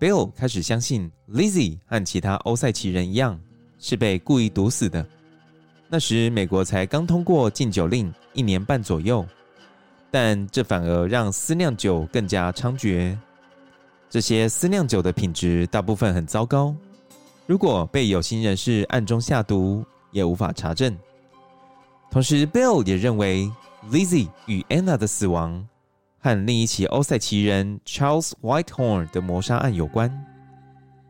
[0.00, 3.38] Bill 开始相信 Lizzie 和其他欧塞奇人一样
[3.78, 5.06] 是被故意毒死的。
[5.88, 9.26] 那时美国才刚通过禁酒令一年半左右，
[10.10, 13.16] 但这反而让私酿酒更加猖獗。
[14.08, 16.74] 这些私酿酒的品质大部分很糟糕，
[17.50, 20.96] 如果被有心人士暗中下毒，也无法查证。
[22.08, 23.50] 同时，Bill 也认为
[23.90, 25.66] Lizzie 与 Anna 的死亡。
[26.20, 30.08] 和另一起欧塞奇人 Charles Whitehorn 的谋杀案有关。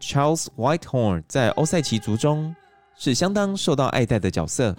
[0.01, 2.57] Charles Whitehorn 在欧塞奇族中
[2.97, 4.75] 是相当受到爱戴的角色。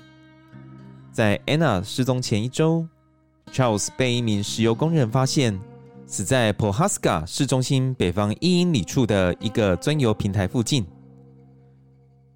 [1.12, 2.88] 在 Anna 失踪前一周
[3.54, 5.60] ，Charles 被一名石油工人发现
[6.08, 10.84] 死在 Pawhuska 市中心北方一英里处的一个钻油平台附近。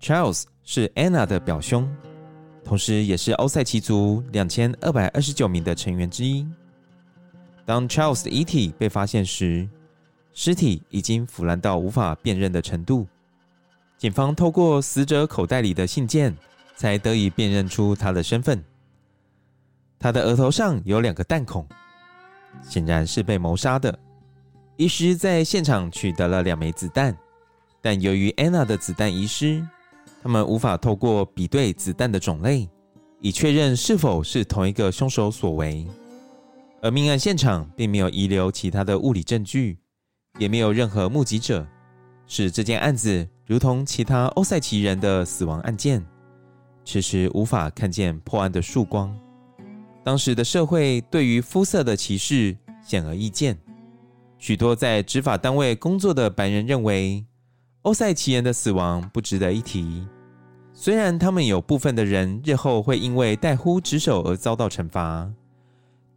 [0.06, 1.90] Charles 是 Anna 的表兄，
[2.64, 6.46] 同时也是欧塞奇族两千二百二十九名的成员之一。
[7.66, 9.68] 当 Charles 的遗体被发现时，
[10.32, 13.08] 尸体已经腐烂到无法辨认的程度。
[13.98, 16.38] 警方透过死者口袋里的信件，
[16.76, 18.64] 才得以辨认出他的身份。
[19.98, 21.68] 他的额头上有两个弹孔，
[22.62, 23.98] 显然是被谋杀的。
[24.78, 27.18] 医师在现场取得了两枚子弹，
[27.82, 29.68] 但由于 Anna 的子弹遗失，
[30.26, 32.68] 他们无法透过比对子弹的种类，
[33.22, 35.86] 以确认是否是同一个凶手所为。
[36.82, 39.78] 而命案现场并没有遗留其他的物理证据，
[40.40, 41.64] 也没有任何目击者，
[42.26, 46.04] 使这件案子如同其他欧塞奇人的死亡案件，
[46.84, 49.16] 迟迟无法看见破案的曙光。
[50.04, 53.56] 当时的社会对于肤色的歧视显而易见，
[54.40, 57.24] 许多在执法单位工作的白人认为，
[57.84, 60.04] 欧塞奇人的死亡不值得一提。
[60.86, 65.28] 虽然他们有部分的人日后会因为代呼职守而遭到惩罚。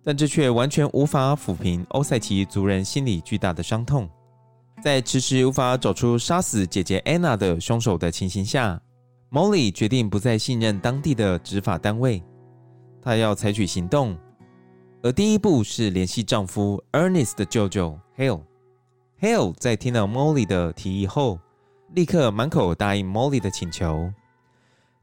[0.04, 4.06] 但这却完全无法抚平欧塞奇族人心里巨大的伤痛。
[4.82, 8.78] 在迟迟无法找出杀死姐姐安娜的凶手的情形下
[9.30, 12.22] ，Molly 决定不再信任当地的执法单位，
[13.00, 14.14] 她要采取行动。
[15.02, 18.42] 而第一步是联系丈夫 Ernest 的舅舅 Hale。
[19.18, 21.38] Hale 在听到 Molly 的提议后，
[21.94, 24.12] 立刻满口答应 Molly 的请求。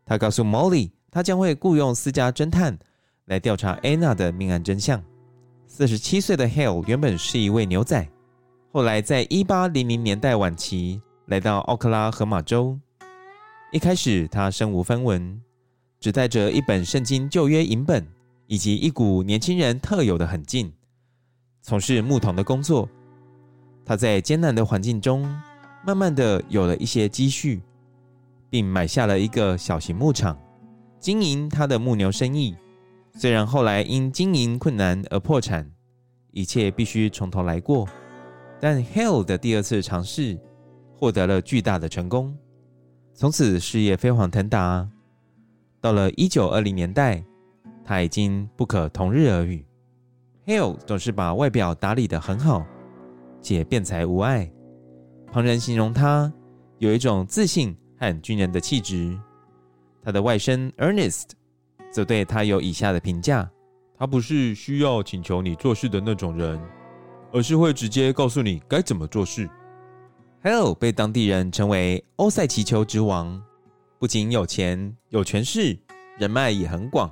[0.05, 2.77] 他告诉 Molly，他将会雇佣私家侦探。
[3.25, 5.03] 来调查安娜的命案真相。
[5.65, 8.07] 四十七岁的 Hale 原本是一位牛仔，
[8.71, 12.79] 后来在一八零零年代晚期来到奥克拉荷马州。
[13.71, 15.41] 一开始他身无分文，
[15.99, 18.05] 只带着一本圣经旧约影本
[18.45, 20.71] 以及一股年轻人特有的狠劲，
[21.63, 22.87] 从事牧童的工作。
[23.83, 25.23] 他在艰难的环境中，
[25.83, 27.59] 慢慢的有了一些积蓄，
[28.55, 30.39] 并买下了一个小型牧场，
[30.97, 32.55] 经营他的牧牛生意。
[33.13, 35.69] 虽然后来因经营困难而破产，
[36.31, 37.85] 一切必须从头来过，
[38.61, 40.39] 但 Hale 的第二次尝试
[40.95, 42.33] 获得了巨大的成功，
[43.13, 44.89] 从此事业飞黄腾达。
[45.81, 47.21] 到了一九二零年代，
[47.83, 49.65] 他已经不可同日而语。
[50.45, 52.65] Hale 总是把外表打理得很好，
[53.41, 54.49] 且辩才无碍，
[55.29, 56.31] 旁人形容他
[56.77, 59.17] 有一种自信和军人的气质。
[60.03, 61.31] 他的外甥 Ernest。
[61.91, 63.49] 则对他有以下的评价：
[63.97, 66.59] 他不是需要请求你做事的那种人，
[67.31, 69.49] 而是会直接告诉你该怎么做事。
[70.43, 73.41] Hale 被当地人称为欧塞奇丘之王，
[73.97, 75.79] 不仅有钱有权势，
[76.17, 77.09] 人脉也很广。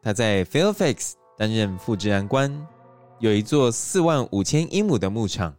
[0.00, 2.56] 他在 Fairfax 担任副治安官，
[3.18, 5.52] 有一座四万五千英亩的牧场，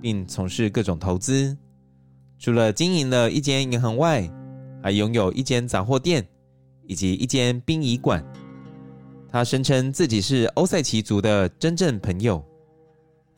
[0.00, 1.58] 并从事各种投资。
[2.42, 4.28] 除了经营了一间银行外，
[4.82, 6.26] 还拥有一间杂货店。
[6.84, 8.22] 以及一间殡仪馆。
[9.28, 12.44] 他声称自己是欧塞奇族的真正朋友，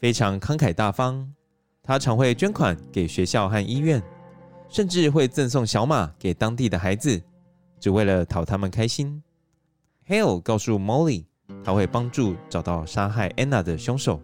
[0.00, 1.30] 非常慷慨大方。
[1.82, 4.02] 他常会捐款给学校和医院，
[4.68, 7.22] 甚至会赠送小马给当地的孩子，
[7.78, 9.22] 只为了讨他们开心。
[10.08, 11.26] Hale 告诉 Molly，
[11.62, 14.20] 他会帮助找到杀害 Anna 的凶手，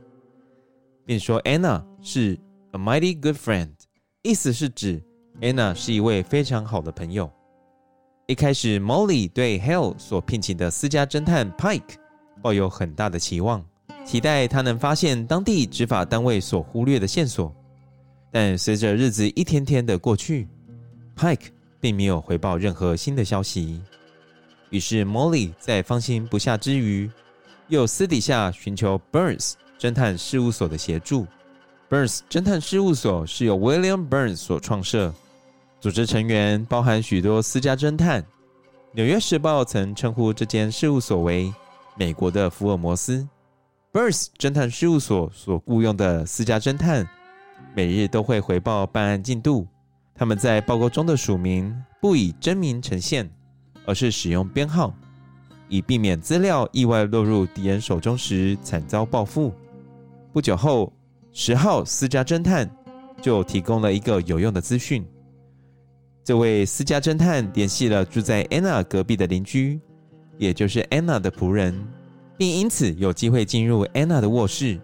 [1.04, 2.38] 并说 Anna 是
[2.72, 3.74] a mighty good friend，
[4.22, 5.02] 意思是指
[5.40, 7.30] Anna 是一位非常好的朋友。
[8.26, 11.94] 一开始，Molly 对 Hale 所聘请的私家侦探 Pike
[12.42, 13.64] 抱有很大的期望，
[14.04, 17.50] 期待他能发现当地执法单位所忽略的线索。
[18.30, 20.46] 但随着日子一天天的过去
[21.16, 21.48] ，Pike
[21.80, 23.80] 并没有回报任何新的消息。
[24.68, 27.10] 于是，Molly 在放心不下之余，
[27.68, 31.26] 又私底下寻求 Burns 侦探事务所的协助。
[31.90, 35.12] Burns 侦探事务所是由 William Burns 所创设。
[35.80, 38.22] 组织成员包含许多私家侦探。
[38.92, 41.52] 《纽约时报》曾称呼这间事务所为
[41.98, 43.26] “美国的福尔摩斯”。
[43.92, 47.08] Burns 侦探事务所所雇佣的私家侦探，
[47.74, 49.66] 每日都会回报办案进度。
[50.14, 53.28] 他们在报告中的署名不以真名呈现，
[53.84, 54.94] 而是使用编号，
[55.68, 59.52] 以避免资料意外落入敌人手中时惨遭报复。
[60.32, 60.92] 不久后，
[61.32, 62.68] 十号私家侦探
[63.22, 65.06] 就提供了一个有用的资讯。
[66.24, 69.80] 这位私家侦探联系了住在 Anna 隔壁的邻居，
[70.38, 71.74] 也就是 Anna 的仆人，
[72.36, 74.78] 并因此有机会进入 Anna 的卧室。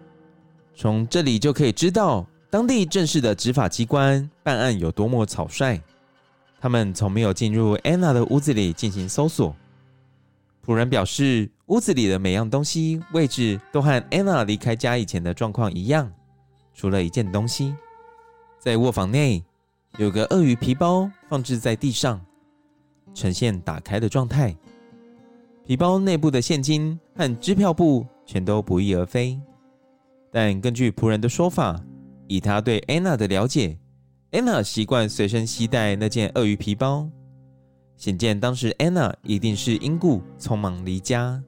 [0.73, 5.79] 从这里就可以知道当地正式的执法机关办案有多么草率。
[6.59, 9.55] 他们从没有进入 Anna 的屋子里进行搜索。
[10.65, 16.11] 仆人表示，屋子里的每样东西位置都和 Anna 离开家以前的状况一样，
[16.77, 17.75] 除了一件东西，
[18.59, 19.43] 在卧房内。
[19.97, 22.23] 有个鳄鱼皮包放置在地上，
[23.15, 24.55] 呈现打开的状态。
[25.65, 29.41] 皮包内部的现金和支票簿全都不翼而飞。
[30.31, 31.83] 但根据仆人的说法，
[32.27, 33.75] 以他对安娜的了解
[34.29, 37.09] 安娜习惯随身携带那件鳄鱼皮包，
[37.95, 41.41] 显见当时安娜一定是因故匆忙离家，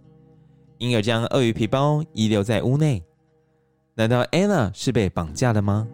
[0.80, 3.04] 因而将鳄鱼皮包遗留在屋内。
[4.00, 5.86] 难道 Anna 是被绑架了吗？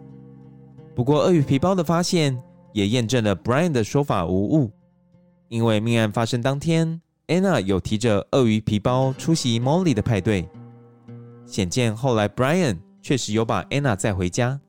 [0.94, 2.40] 不过，鳄鱼皮包的发现
[2.72, 4.70] 也验证了 Brian 的说法无误，
[5.48, 10.48] 因为命案发生当天，Anna 有提着鳄鱼皮包出席 Molly 的派对。
[11.46, 14.60] 显见后来 Brian 确实有把 Anna 载回家。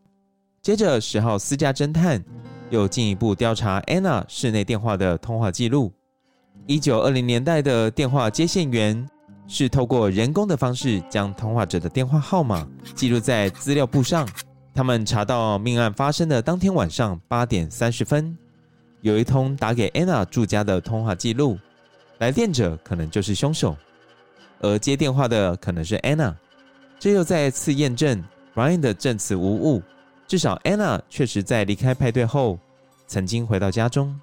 [0.63, 2.25] 接着，十号私家侦探
[2.71, 5.93] 又进一步调查 Anna 室内电话的通话记录。
[6.65, 9.07] 一九二零年代的电话接线员
[9.47, 14.27] 是透过人工的方式将通话者的电话号码记录在资料簿上。
[14.73, 18.37] 他们查到命案发生的当天晚上八点三十分，
[19.01, 21.57] 有一通打给 Anna 住家的通话记录，
[22.19, 23.75] 来电者可能就是凶手，
[24.59, 26.35] 而接电话的可能是 Anna。
[26.99, 28.23] 这又再次验证
[28.53, 29.81] Brian 的证词无误，
[30.27, 32.59] 至少 Anna 确实在离开派对后
[33.07, 34.19] 曾经回到家中。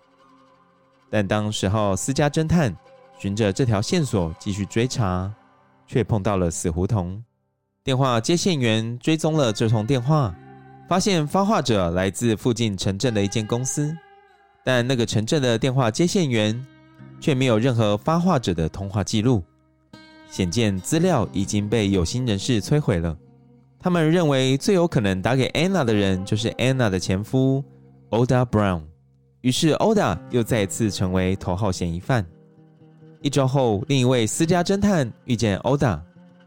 [1.10, 2.76] 但当十号私家侦探
[3.18, 5.32] 循着这条线索继续追查，
[5.86, 7.22] 却碰到了死胡同。
[7.82, 10.34] 电话接线员追踪了这通电话。
[10.86, 13.96] 发现发话者来自附近城镇的一间公司，
[14.62, 16.62] 但那个城镇的电话接线员
[17.18, 19.42] 却没有任何发话者的通话记录，
[20.28, 23.16] 显见资料已经被有心人士摧毁了。
[23.78, 27.64] 他们认为最有可能打给 Anna 的人就是 Anna 的前夫
[28.10, 28.82] Oda Brown，
[29.40, 32.26] 于是 Oda 又再次成为头号嫌疑犯。
[33.24, 35.98] 一周后，另一位私家侦探遇见 Oda，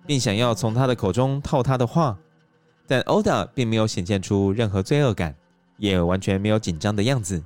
[0.05, 2.15] 并想要从他的口中套他的话。
[2.85, 5.35] 但 Oda 并没有显现出任何罪恶感，
[5.77, 7.43] 也完全没有紧张的样子。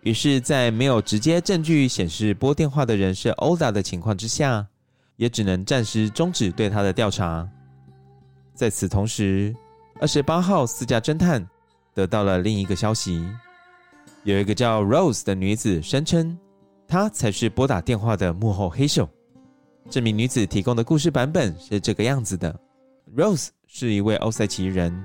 [0.00, 4.66] 于是，在没有直接证据显示拨电话的人是 Oda 的情况之下，
[5.14, 7.48] 也只能暂时终止对他的调查。
[8.56, 9.54] 在此同时，
[10.00, 11.48] 二十八号私家侦探
[11.94, 13.24] 得到了另一个消息：
[14.24, 16.36] 有一个叫 Rose 的女子声称，
[16.92, 19.08] 她才是拨打电话的幕后黑手。
[19.88, 22.54] 这名女子提供的故事版本是这个样子的
[23.16, 23.48] ：Rose。
[23.66, 25.02] 是一位欧塞奇人，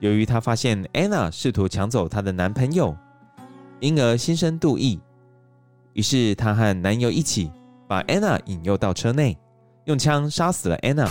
[0.00, 2.94] 由于她发现安娜试图抢走她的男朋友，
[3.80, 5.00] 因而心生妒意，
[5.94, 7.50] 于是她和男友一起
[7.88, 9.34] 把安娜引诱到车内，
[9.86, 11.10] 用枪杀死了安娜，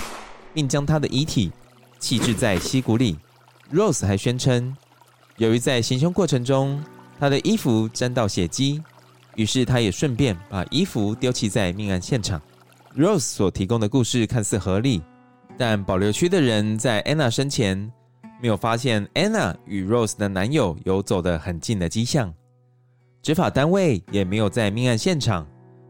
[0.54, 1.52] 并将她的遗体
[1.98, 3.18] 弃置在溪谷里。
[3.74, 4.78] Rose 还宣称，
[5.38, 6.80] 由于在行凶过程中
[7.18, 8.84] 她的衣服沾到血迹，
[9.36, 12.42] 于是他也顺便把衣服丢弃在命案现场。
[12.98, 15.02] Rose 所提供的故事看似合理。
[15.58, 17.92] 但保留区的人在安娜生前
[18.42, 22.34] 没有发现安娜与 Rose 的男友有走得很近的迹象，
[23.22, 25.46] 执法单位也没有在命案现场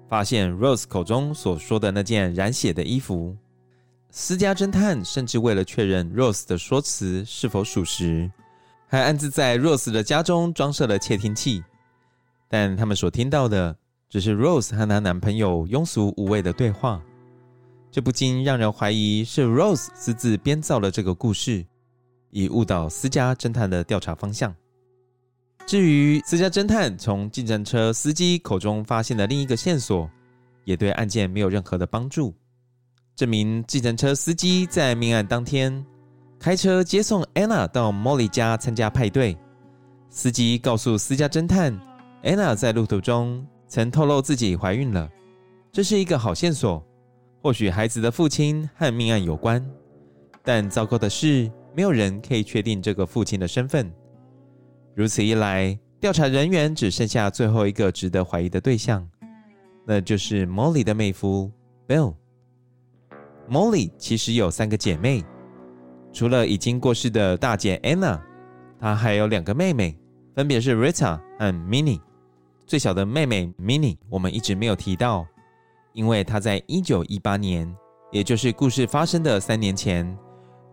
[0.10, 3.38] 发现 Rose 口中所说的那件染血的衣服。
[4.10, 8.30] 私家侦探甚至为了确认 Rose 的说辞是否属实，
[8.88, 11.64] 还暗自在 Rose 的家中装设了窃听器，
[12.52, 13.74] 但他们所听到的
[14.10, 17.02] 只是 Rose 和她男朋友庸俗无味的对话。
[17.90, 21.66] 这不禁让人怀疑是 Rose 私自编造了这个故事，
[22.30, 24.54] 以误导私家侦探的调查方向。
[25.66, 30.10] 至于私家侦探从计程车司机口中发现的另一个线索，
[30.66, 32.34] 也对案件没有任何的帮助。
[33.16, 35.86] 这名计程车司机在命案当天
[36.40, 39.38] 开车接送 Anna 到 Molly 家参加派对。
[40.10, 41.78] 司机告诉私家侦探
[42.24, 45.10] ，Anna 在路途中曾透露自己怀孕了，
[45.72, 46.84] 这是一个好线索。
[47.44, 49.66] 或许孩子的父亲和命案有关，
[50.44, 53.92] 但糟糕的是，没有人可以确定这个父亲的身份。
[54.94, 59.10] 如此一来，调查人员只剩下最后一个值得怀疑的对象，
[59.88, 61.52] 那就是 Molly 的妹夫
[61.88, 62.14] Bill。
[63.50, 65.24] Molly 其实有三个姐妹，
[66.14, 68.22] 除了已经过世的大姐 Anna，
[68.80, 69.98] 她还有两个妹妹，
[70.36, 72.00] 分别是 Rita 和 Minnie。
[72.72, 75.28] 最小的妹妹 Minnie，我们一直没有提到。
[75.92, 77.70] 因为她在一九一八年，
[78.14, 80.18] 也就是故事发生的三年前，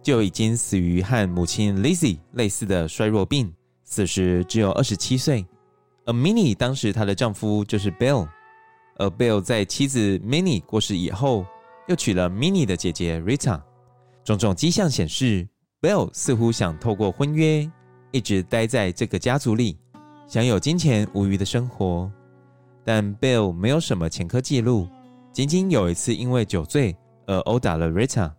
[0.01, 5.45] 就已经死于和母亲 Lizzie 类似的衰弱病，此时只有二十七岁。
[6.07, 8.29] 而 Minnie 当时她的丈夫就是 Bill，
[8.99, 11.45] 而 Bill 在妻子 Minnie 过世以后，
[11.89, 13.61] 又娶了 Minnie 的姐姐 Rita。
[14.23, 15.49] 种种迹象显示
[15.83, 17.69] ，Bill 似乎想透过婚约，
[18.13, 19.77] 一直待在这个家族里，
[20.29, 22.09] 享有金钱无虞的生活。
[22.85, 24.87] 但 Bill 没有什么前科记录。
[25.33, 28.33] 仅仅有一次因为酒醉而殴打了 Rita，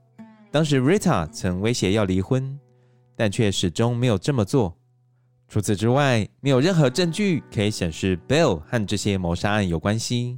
[0.51, 2.59] 当时 Rita 曾威胁要离婚，
[3.15, 4.75] 但却始终没有这么做。
[5.47, 10.37] 除此之外，没有任何证据可以显示 Bill 和这些谋杀案有关系。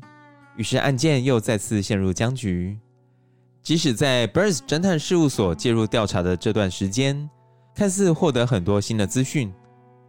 [0.55, 2.77] 于是案件又再次陷入僵局。
[3.63, 7.29] 即使在 Burns 侦探事务所介入调查的这段时间，
[7.75, 9.51] 看似获得很多新的资讯，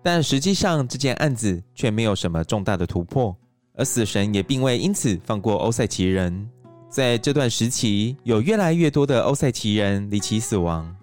[0.03, 3.36] 但实际上这件案子却没有什么重大的突破。
[3.74, 6.48] 而死神也并未因此放过欧塞奇人。
[6.90, 10.94] 在这段时期，有越来越多的欧塞奇人离奇死亡，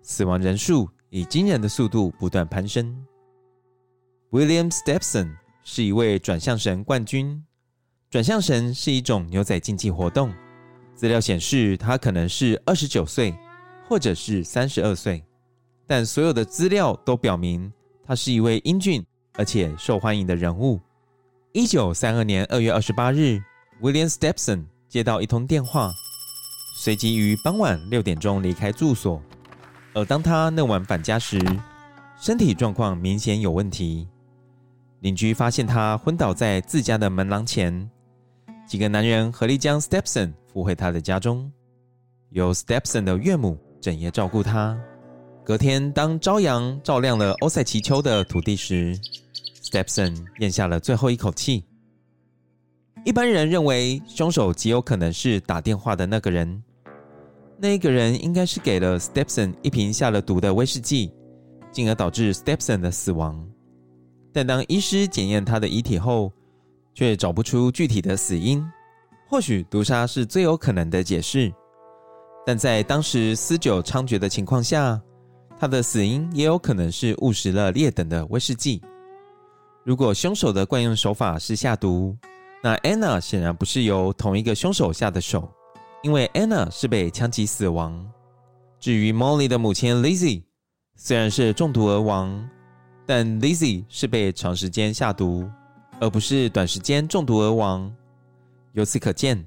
[0.00, 2.94] 死亡人数以惊人的速度不断攀升。
[4.30, 5.34] William Stepson
[5.64, 7.42] 是一位转向神冠军。
[8.10, 10.32] 转向神是一种牛仔竞技活动。
[10.94, 13.34] 资料显示，他可能是二十九岁，
[13.88, 15.24] 或者是三十二岁，
[15.86, 17.72] 但所有的资料都表明
[18.04, 20.80] 他是一位英俊而且受欢迎的人物。
[21.52, 23.40] 一九三二年二月二十八日
[23.80, 25.92] ，William Stepson 接到一通电话，
[26.74, 29.22] 随即于傍晚六点钟离开住所。
[29.94, 31.38] 而当他那晚返家时，
[32.18, 34.08] 身体状况明显有问题。
[35.00, 37.90] 邻居发现他昏倒在自家的门廊前，
[38.66, 41.50] 几个男人合力将 Stepson 扶回他的家中，
[42.30, 44.78] 由 Stepson 的岳母整夜照顾他。
[45.44, 48.96] 隔天，当朝阳照亮了欧塞奇丘的土地时
[49.60, 51.64] ，Stepson 咽下了最后一口气。
[53.04, 56.62] 一般人认为，凶手极有可能是打电话的那个人。
[57.58, 61.12] 那个人应该是给了 Stepson 一瓶下了毒的威士忌，
[61.72, 63.44] 进而导致 Stepson 的死亡。
[64.32, 66.32] 但当医师检验他的遗体后，
[66.94, 68.64] 却找不出具体的死因。
[69.28, 71.52] 或许毒杀是最有可能的解释，
[72.46, 75.00] 但在当时私酒猖獗的情况下，
[75.62, 78.82] 他的死因也有可能是误食了劣等的威士忌。
[79.84, 82.16] 如果凶手的惯用手法是下毒，
[82.60, 85.48] 那 Anna 显然不是由同一个凶手下的手，
[86.02, 88.04] 因为 Anna 是被枪击死亡。
[88.80, 90.42] 至于 Molly 的母亲 Lizzie，
[90.96, 92.44] 虽然是中毒而亡，
[93.06, 95.48] 但 Lizzie 是被长时间下毒，
[96.00, 97.88] 而不是短时间中毒而亡。
[98.72, 99.46] 由此可见，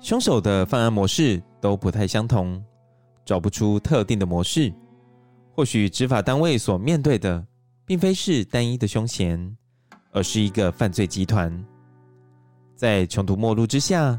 [0.00, 2.62] 凶手的犯案模式都不太相同，
[3.24, 4.70] 找不出特定的模式。
[5.56, 7.44] 或许执法单位所面对的，
[7.84, 9.56] 并非是单一的凶嫌。
[10.12, 11.62] 而是一个犯罪集团，
[12.74, 14.18] 在穷途末路之下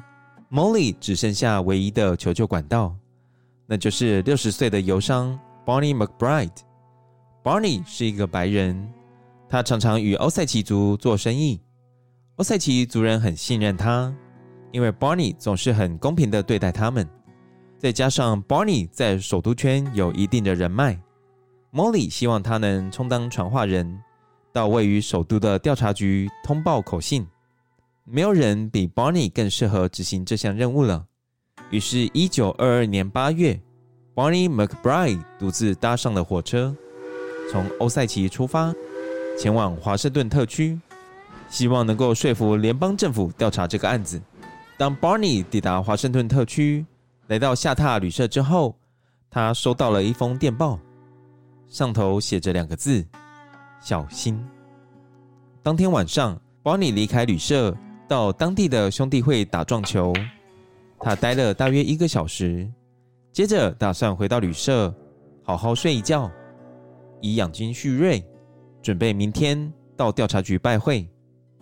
[0.51, 2.95] ，Molly 只剩下唯一的求救管道，
[3.65, 6.51] 那就是六十岁的邮商 Barney McBride。
[7.43, 8.87] Barney 是一个白人，
[9.49, 11.59] 他常常与欧塞奇族做生意，
[12.35, 14.15] 欧塞奇族人很信任他，
[14.71, 17.09] 因为 Barney 总是很公平的对待他们。
[17.79, 20.99] 再加上 Barney 在首都圈有一定的人脉
[21.77, 24.01] ，Molly 希望他能充当传话人。
[24.51, 27.27] 到位于首都的调查局通报口信，
[28.03, 31.05] 没有人比 Barney 更适合执行这项任务了。
[31.69, 33.59] 于是，一九二二年八月
[34.15, 36.75] ，Barney McBride 独自搭上了火车，
[37.51, 38.73] 从欧塞奇出发，
[39.37, 40.79] 前往华盛顿特区，
[41.47, 44.19] 希望能够说服联邦政府调查这个案子。
[44.77, 46.83] 当 Barney 抵达华盛顿特区，
[47.27, 48.75] 来到下榻旅社之后，
[49.29, 50.79] 他收到了一封电报，
[51.69, 53.05] 上头写着两个字。
[53.79, 54.43] 小心。
[55.61, 57.75] 当天晚上巴尼离开旅社，
[58.07, 60.13] 到当地的兄弟会打撞球。
[60.99, 62.67] 他待了大约一个小时，
[63.31, 64.93] 接着打算回到旅社，
[65.43, 66.29] 好好睡一觉，
[67.21, 68.25] 以养精蓄锐，
[68.81, 71.07] 准备明天到调查局拜会。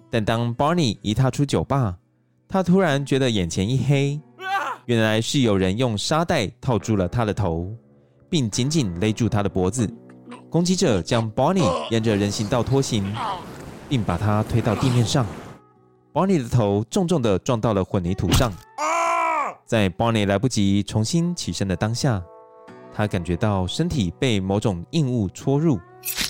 [0.10, 1.98] 但当 Barney 一踏出酒吧，
[2.48, 4.22] 他突然觉得眼前一黑，
[4.86, 7.76] 原来是有人用沙袋套住了他的头，
[8.30, 9.92] 并紧紧勒住他的脖子。
[10.50, 13.06] 攻击者将 Bonnie 沿着人行道拖行，
[13.90, 15.26] 并把他推到地面上。
[16.14, 18.52] Bonnie 的头重重地撞到了混凝土上。
[19.66, 22.24] 在 Bonnie 来不及重新起身的当下，
[22.94, 25.80] 他感觉到身体被某种硬物戳入，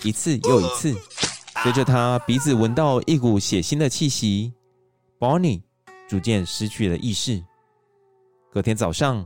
[0.03, 0.95] 一次又一次。
[1.61, 4.53] 随着他鼻子闻到一股血腥的气息
[5.19, 5.61] ，Bonnie
[6.07, 7.43] 逐渐失去了意识。
[8.51, 9.25] 隔天早上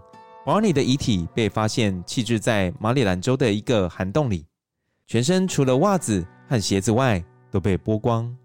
[0.50, 4.47] ，Barney 的遗体被发现弃置在马里兰州的一个涵洞里，
[5.06, 8.36] 全身除了袜子和鞋子外都被剥光。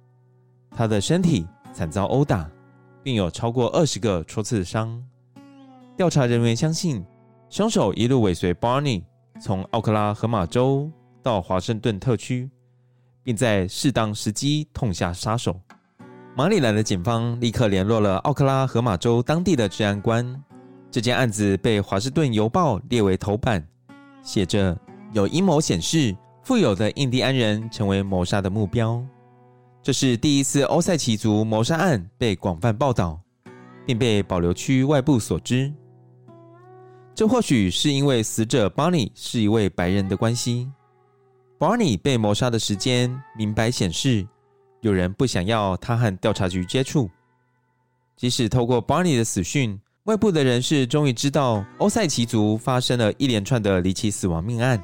[0.70, 2.46] 他的身体惨遭殴打，
[3.02, 5.02] 并有超过二十个戳刺伤。
[5.96, 7.02] 调查人员相信，
[7.48, 9.02] 凶手一路尾随 Barney
[9.40, 10.90] 从奥克拉荷马州
[11.22, 12.50] 到华盛顿特区。
[13.24, 15.58] 并在适当时机痛下杀手。
[16.36, 20.44] 马里兰的警方立刻联络了奥克拉荷马州当地的治安官。
[20.94, 23.66] 这件案子被《华盛顿邮报》列为头版，
[24.22, 24.78] 写着
[25.12, 29.04] 有阴谋显示富有的印第安人成为谋杀的目标。
[29.82, 33.20] 这是第一次欧塞奇族谋杀案被广泛报道，
[33.84, 35.74] 并被保留区外部所知。
[37.12, 40.70] 这或许是因为死者巴尼是一位白人的关系。
[41.58, 44.24] Barney 被谋杀的时间明白显示，
[44.80, 47.10] 有人不想要他和调查局接触。
[48.14, 54.78] 即使透过 Barney 的死讯，外部的人士终于知道欧塞奇族发生了一连串的离奇死亡命案，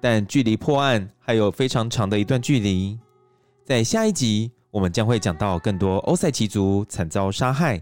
[0.00, 2.98] 但距离破案还有非常长的一段距离。
[3.64, 7.80] 在下一集，我们将会讲到更多欧塞奇族惨遭杀害，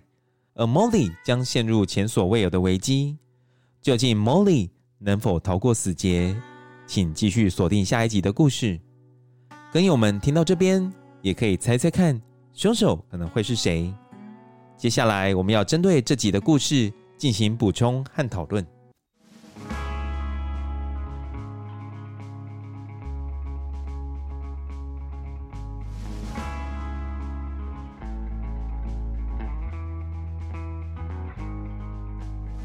[0.53, 3.17] 而 Molly 将陷入前所未有的危机。
[3.81, 4.69] 究竟 Molly
[4.99, 6.37] 能否逃过死劫？
[6.87, 8.79] 请继续锁定下一集的故事。
[9.73, 10.93] 跟友们听到这边，
[11.23, 12.21] 也可以猜猜看，
[12.53, 13.91] 凶手可能会是谁？
[14.85, 18.63] 接下来我们要针对这集的故事进行补充和讨论。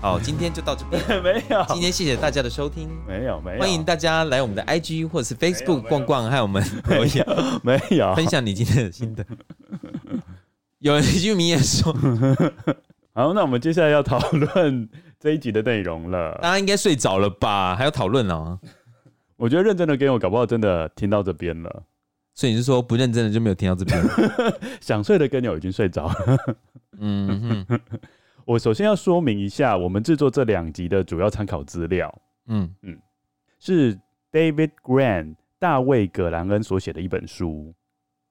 [0.02, 1.02] 好，今天就到这边。
[1.24, 2.90] 没有，今天谢谢大家的收听。
[3.08, 3.60] 没有，没有。
[3.62, 7.26] 欢迎大家来我们的 IG 或者是 Facebook 逛逛，还有我们留言，
[7.64, 9.26] 没有 分享你今天的心得。
[10.80, 11.92] 有人一句名言说
[13.14, 17.76] ：“好，那我们接下来要讨论这一集的内容了。”大家应该睡着了吧？
[17.76, 18.60] 还要讨论哦？
[19.36, 21.84] 我觉得认真的跟我搞不好真的听到这边了。
[22.34, 24.02] 所以你是说不认真的就没有听到这边？
[24.80, 26.58] 想睡的跟友已经睡着了。
[27.00, 27.80] 嗯哼。
[28.46, 32.98] 我首先要说明一下，我们制作这两集的主要参考资料，嗯嗯，
[33.60, 33.96] 是
[34.32, 37.76] David Grant 大卫葛兰恩所写的一本书，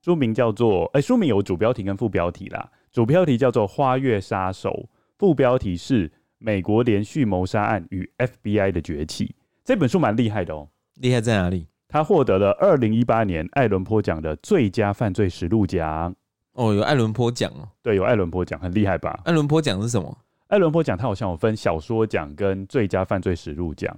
[0.01, 4.69] 书名叫做，哎、欸，书名有主标题跟副标题啦，主标题叫做《花月杀手》，
[5.17, 9.25] 副标题是《美国连续谋杀案与 FBI 的崛起》。
[9.63, 11.67] 这本书蛮厉害的哦，厉害在哪里？
[11.87, 16.15] 他获得了二零一八年艾伦坡奖的最佳犯罪实录奖。
[16.53, 19.19] 哦，有艾伦坡奖哦，对，有艾伦坡奖，很厉害吧？
[19.25, 20.17] 艾伦坡奖是什么？
[20.47, 23.95] 艾伦坡奖它好像有分小说奖跟最佳犯罪实录奖，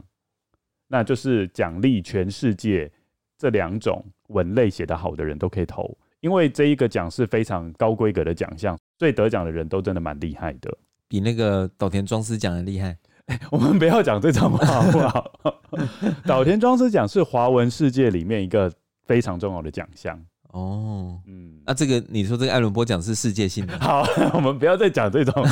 [0.88, 2.92] 那就是奖励全世界
[3.38, 10.76] 这两种文类写得好的人都可以投，因为这一个奖是非常高规格的奖项，所以得奖的人都真的蛮厉害的，
[11.08, 12.98] 比那个岛田庄司奖的厉害。
[13.28, 15.32] 欸， 我们不要讲这种话好不好？
[16.26, 18.72] 岛田庄司奖是华文世界里面一个
[19.06, 20.20] 非常重要的奖项。
[20.54, 23.74] 哦，嗯，那这个你说这个艾伦坡奖是世界性的？
[23.80, 24.04] 好，
[24.34, 25.46] 我们不要再讲这种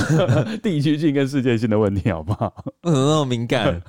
[0.61, 2.53] 地区性跟世界性的问题，好不好？
[2.83, 3.81] 为什么那么敏感？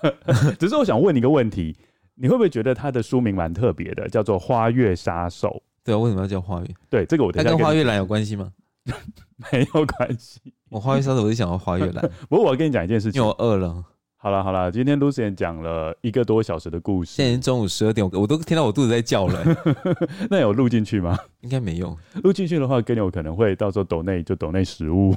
[0.58, 1.76] 只是我想问你一个问题，
[2.22, 5.48] 你会不会觉得它的书名蛮特别的，叫做《花月杀手》？
[5.82, 6.68] 对啊，为什么要叫花月？
[6.90, 8.52] 对，这个我它跟花月兰有关系吗？
[9.50, 10.38] 没有关系。
[10.68, 12.10] 我花月杀手，我就想要花月兰。
[12.28, 13.82] 不过我要跟你讲一件事情，因为我饿了。
[14.18, 19.42] 好了好了，今天 Lucien 讲了一个多小时的故事，现在中午十二点，我都听到我肚子在叫了。
[20.28, 21.18] 那有录进去吗？
[21.40, 21.96] 应该没有。
[22.22, 25.14] 录进去的话，更有可能会到时候抖内就抖内食物。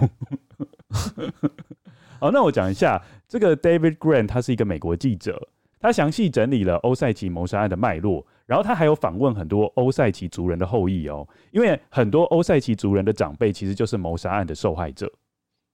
[2.18, 5.49] 好，那我讲一下这个 David Grant 他是一个美国记者，
[5.84, 15.11] 他详细整理了欧塞奇谋杀案的脉络，然后他还有访问很多欧塞奇族人的后裔哦，因为很多欧塞奇族人的长辈其实就是谋杀案的受害者。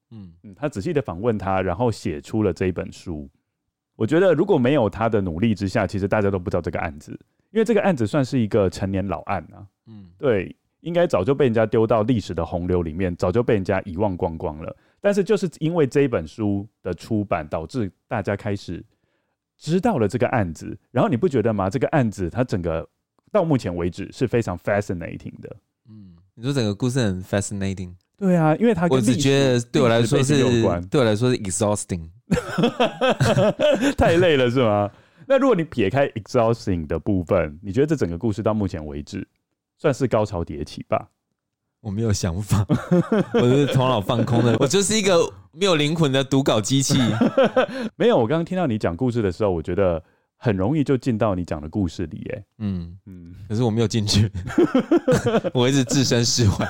[0.10, 3.30] 嗯嗯，他仔细的访问他，然后写出了这一本书。
[3.95, 7.12] 我觉得如果没有他的努力之下，其实大家都不知道这个案子，
[7.51, 9.62] 因为这个案子算是一个陈年老案啊。
[9.86, 14.76] 嗯，对，应该早就被人家丢到历史的洪流里面，早就被人家遗忘光光了。
[14.99, 18.84] 但是就是因为这一本书的出版，导致大家开始
[19.60, 20.76] 知道了这个案子。
[20.89, 21.70] 然后你不觉得吗？
[21.70, 22.88] 这个案子它整个
[23.32, 25.55] 到目前为止是非常 fascinating 的。
[25.88, 27.91] 嗯，你说整个故事很 fascinating。
[28.18, 32.10] 对啊，因为它我只觉得对我来说是有关，对我来说是 exhausting，
[33.97, 34.89] 太累了是吗？
[35.26, 39.26] 那如果你撇开 exhausting 的部分，你觉得这整个故事到目前为止
[39.78, 41.07] 算是高潮迭起吧？
[41.82, 42.66] 我没有想法，
[43.36, 45.18] 我是头脑放空的，我就是一个
[45.60, 46.97] 没有灵魂的读稿机器。
[47.97, 50.01] 没有，我刚刚听到你讲故事的时候，我觉得。
[50.41, 52.45] 很容易就进到你讲的故事里，耶。
[52.60, 54.32] 嗯嗯，可是我没有进去，
[55.53, 56.70] 我一直置身事外，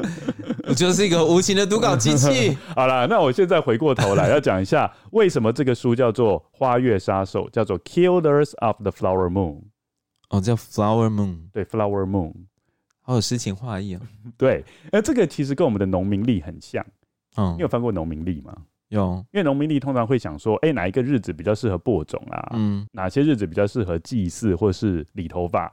[0.68, 2.54] 我就是一个无情的读稿机器。
[2.74, 9.60] 好了，那我现在回过头来要讲一下，为什么这个书叫做《花月杀手》，叫做《Killers of the Flower Moon》。
[10.28, 12.34] 哦，叫 Flower Moon，对，Flower Moon，
[13.00, 14.00] 好有诗情画意啊。
[14.36, 14.62] 对，
[14.92, 16.84] 那这个其实跟我们的农民历很像。
[17.36, 18.56] 嗯，你有翻过农民历吗？
[18.88, 22.52] 有，因为农民历通常会想说，哎、欸，哪一个日子比较适合播种啊？
[22.54, 25.72] 嗯，哪些日子比较适合祭祀或是理头发？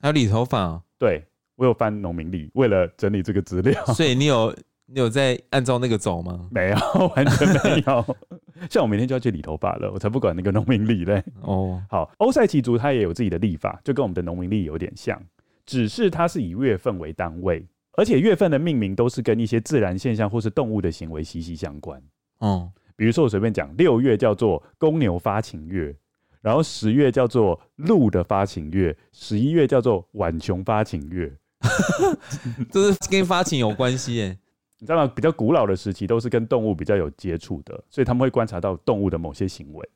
[0.00, 0.82] 还有理头发？
[0.98, 1.24] 对，
[1.56, 3.84] 我有翻农民历，为了整理这个资料。
[3.86, 4.52] 所以你有
[4.86, 6.48] 你有在按照那个走吗？
[6.50, 6.76] 没有，
[7.14, 8.16] 完全没有。
[8.68, 11.22] 像我明天就要去理头发了，我才不管那个农民历嘞。
[11.42, 15.16] 哦， 好，欧赛奇族它也有自己的历法，就跟我们的农民历有点像，
[15.64, 17.64] 只是它是以月份为单位，
[17.98, 22.00] 而且月份的命名都是跟一些自然现象或是动物的行为息息相关。
[22.38, 25.92] 哦，比如说我随便讲，六月叫做公牛发情月，
[26.40, 31.36] 然后十月叫做鹿的发情月，十一月叫做浣熊发情月，
[32.70, 34.38] 这是跟发情有关系耶。
[34.78, 35.12] 你知道吗？
[35.12, 39.88] 比较古老的时期都是跟动物比较有接触的，所以他们会观察到动物的某些行为。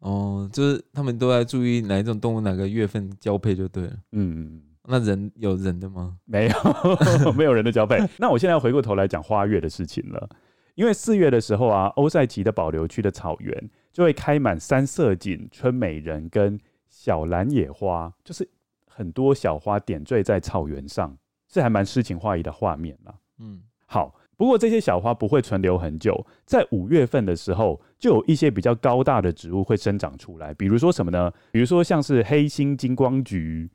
[0.00, 3.96] 哦，就是他们都在注意哪一种动物哪个月份交配就对了。
[4.12, 6.16] 嗯，那人有人的吗？
[6.24, 7.98] 没有， 没有人的交配。
[8.18, 10.28] 那我现在要回过头来讲花月的事情了。
[10.74, 16.58] 因为四月的时候啊，欧塞奇的保留区的草原就会开满三色堇、春美人跟
[16.88, 18.46] 小蓝野花，就是
[18.86, 21.16] 很多小花点缀在草原上，
[21.48, 23.14] 是还蛮诗情画意的画面啦。
[23.38, 31.32] 嗯，好，不过这些小花不会存留很久，在五月份的时候，就有一些比较高大的植物会生长出来，比如说什么呢？
[31.50, 33.70] 比如说像是黑心金光菊，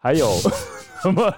[0.00, 0.26] 还有。
[1.00, 1.30] 什么？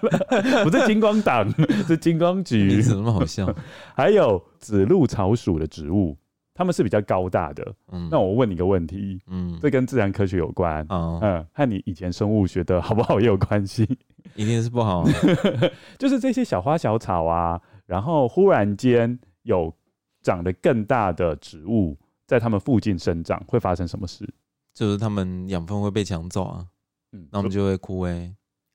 [0.64, 1.48] 不是金光党，
[1.86, 2.64] 是金光菊。
[2.64, 3.46] 你怎么那么好笑？
[3.94, 6.18] 还有紫露草属的植物，
[6.52, 7.72] 它们是比较高大的。
[7.92, 10.84] 嗯，那我问你个问题，嗯，这跟自然科学有关。
[10.88, 13.86] 哦，嗯，和你以前生物学的好不好也有关系。
[14.34, 15.04] 一定是不好。
[15.96, 19.72] 就是这些小花小草啊，然后忽然间有
[20.22, 21.96] 长得更大的植物
[22.26, 24.28] 在它们附近生长，会发生什么事？
[24.74, 26.66] 就是它们养分会被抢走啊，
[27.12, 28.28] 嗯，那我们就会枯萎。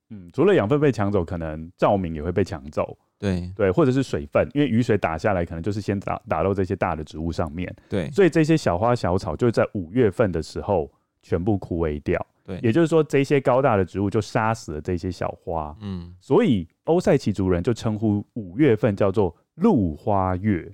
[0.09, 2.97] 嗯，除了养分被抢走，可能照明也会被抢走。
[3.19, 7.75] 对对，或者是水分，因为雨水打下来，可能就是先打打到这些大的植物上面。
[7.89, 10.91] 对，所以这些小花小草就在五月份的时候
[11.21, 12.23] 全部枯萎掉。
[12.45, 15.75] 对，也就是说，这些高大的植物就杀死了这些小花。
[15.81, 20.71] 嗯，所以欧赛奇族人就称呼五月份叫做露花月。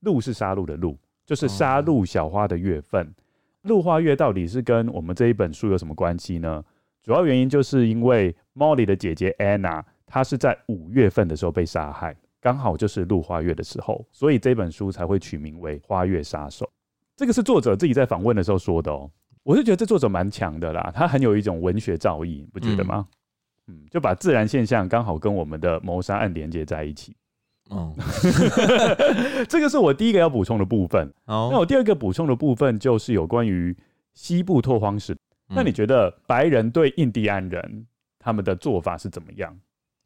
[0.00, 3.14] 露是杀戮的鹿，就是杀戮小花的月份。
[3.62, 6.62] 露花月到底是跟我们这一本书有什么关系呢？
[7.06, 16.66] 主要原因就是因为 Molly 的姐姐 Anna，她是在五月份的时候被杀害，刚好就是入花月的时候，所以这本书才会取名为《花月杀手》。
[17.16, 19.08] 这个是作者自己在访问的时候说的哦。
[19.44, 23.06] 我是觉得这作者蛮强的啦，他很有一种文学造诣，不觉得吗？
[23.68, 27.14] 嗯，嗯，就把自然现象刚好跟我们的谋杀案连接在一起。
[27.70, 27.94] 哦，
[29.48, 31.08] 这个是我第一个要补充的部分。
[31.26, 33.76] 哦，那我第二个补充的部分就是有关于
[34.12, 35.16] 西部拓荒史。
[35.48, 37.86] 那你觉得白人对印第安人
[38.18, 39.56] 他们的做法是怎么样？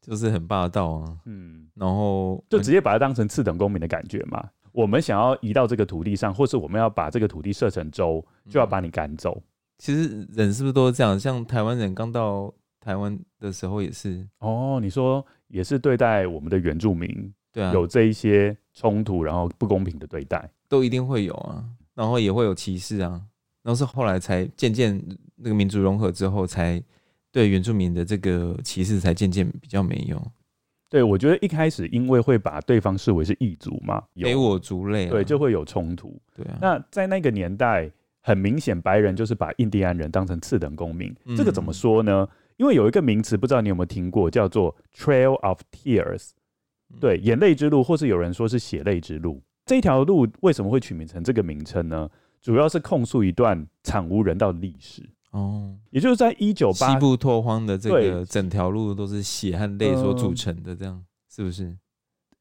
[0.03, 4.49] 就是很霸道啊，嗯，然后就直接把它当成次等公民的感觉嘛。
[4.73, 9.43] 我们想要移到这个土地上，或是我们要把这个土地设成州，就要把你赶走。
[9.79, 11.19] 其实人是不是都是这样？
[11.19, 14.27] 像台湾人刚到台湾的时候也是。
[14.39, 17.09] 哦，你说也是对待我们的原住民，
[17.53, 21.65] 对啊，有这一些冲突，然后不公平的对待，都一定会有啊，
[21.95, 23.21] 然后也会有歧视啊。
[23.63, 25.01] 然后是后来才渐渐
[25.37, 26.83] 那个民族融合之后，才
[27.31, 30.21] 对原住民的这个歧视才渐渐比较没有。
[30.89, 36.21] 对，我觉得一开始因为会把对方视为是异族嘛，非我族类，对，就会有冲突。
[36.35, 36.59] 对啊。
[36.61, 37.89] 那在那个年代，
[38.23, 41.15] 很明显白人就是把印第安人当成次等公民。
[41.37, 42.29] 这个怎么说呢？
[42.57, 46.31] 因为有一个名词，不知道你有没有听过，叫做 Trail of Tears，
[47.01, 49.41] 对，眼泪之路，或是有人说是血泪之路。
[49.67, 52.11] 这条路为什么会取名成这个名称呢？
[52.43, 61.77] 主要是控诉一段惨无人道的历史哦，也就是在一九八西部拓荒的这个整条路都是血和泪所组成的，这样是不是？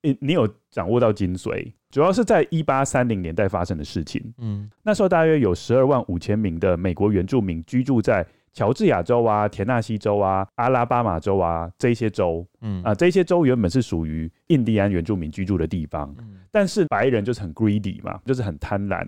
[0.01, 1.73] 你你有掌握到精髓？
[1.89, 4.33] 主要是在一八三零年代发生的事情。
[4.37, 12.81] 嗯，那时候大约有十二万五千名的美国原住民居住在乔治亚州啊、田纳西州啊、阿拉巴马州啊这些州，嗯。
[12.83, 16.39] 啊，这些州原本是属于印第安原住民居住的地方，嗯。
[16.51, 19.07] 但是白人就是很 greedy 嘛，就是很贪婪，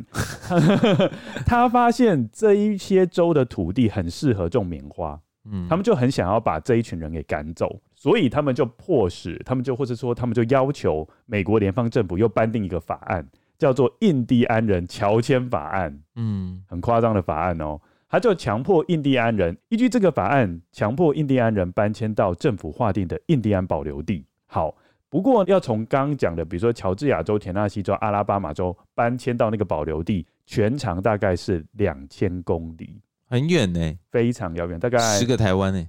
[1.45, 13.27] 他发现这一些州的土地很适合种棉花，嗯，他们就很想要把这一群人给赶走，所以他们就迫使他们就或者说他们就要求美国联邦政府又颁定一个法案。
[13.57, 17.79] 叫做印第安人乔迁法案，嗯，很夸张的法案哦。
[18.11, 24.25] 他就强迫印第安人依据这个法案，强迫印第安人搬迁到政府划定的印第安保留地。
[24.47, 24.75] 好，
[25.07, 32.99] 不过要从刚刚讲的，比如说乔治亚州、田纳西州、阿拉巴马州搬迁到那个保留地，全长大概是两千公里，
[33.29, 35.87] 很远呢，非常遥远，大概十个台湾呢。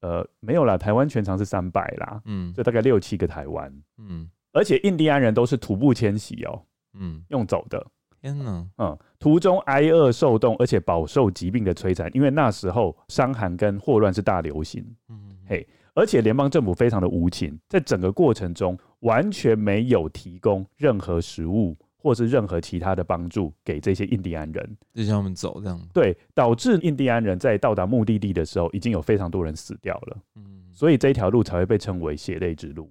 [0.00, 3.70] 呃，没有啦，台湾全长是三百啦，嗯，就大概六七个台湾。
[3.98, 6.62] 嗯，而且印第安人都是徒步迁徙哦。
[6.94, 7.86] 嗯，用走的，
[8.20, 32.90] 天哪，嗯，途中挨饿受冻，而且饱受疾病的摧残，因为那时候伤寒跟霍乱是大流行，嗯，嘿，而且联邦政府非常的无情，在整个过程中完全没有提供任何食物或是任何其他的帮助给这些印第安人，就像他们走这样，对，导致印第安人在到达目的地的时候，已经有非常多人死掉了，嗯，所以这条路才会被称为血泪之路。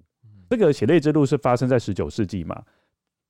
[0.50, 2.62] 这个血泪之路是发生在十九世纪嘛？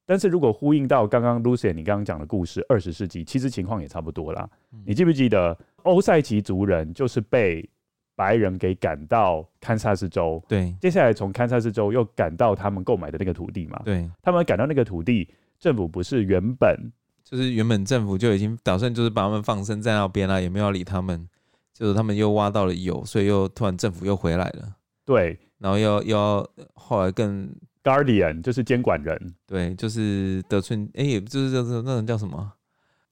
[0.08, 4.48] 但是如果呼应到刚刚 Lucien 你刚刚讲的故事，二十世纪其实情况也差不多啦。
[4.72, 7.68] 嗯、你记不记得欧塞奇族人就是被
[8.16, 10.42] 白人给赶到堪萨斯州？
[10.48, 13.82] 对，接下来从堪萨斯州又赶到他们购买的那个土地嘛？
[13.84, 15.28] 对，他们赶到那个土地，
[15.58, 16.90] 政府不是原本
[17.22, 21.28] 就是原本政府就已经打算就是把他们放生在那边啦，也没有理他们，
[21.74, 24.74] 就是他们又挖到了油，所以又突然政府又回来了。
[25.04, 27.54] 对，然后又又要后来更。
[27.88, 32.52] Guardian 就是监管人，对，就是得寸，哎、欸，也就是就是那种叫什么，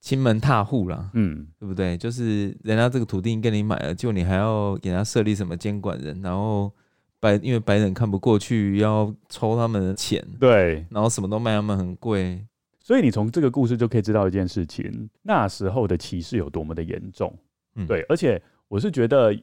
[0.02, 1.96] 亲门踏户啦，嗯，对不对？
[1.96, 6.70] 就是人家这个土地给你买了，就你还要给他设立什么监管人，然后
[7.18, 12.44] 白因为白人看不过去，要抽他们的钱，对，然后什么都卖他们很贵，
[12.78, 17.34] 所以你从这个故事就可以知道一件事情，那时候的歧视有多么的严重，
[17.76, 19.34] 嗯，对，而且我是觉得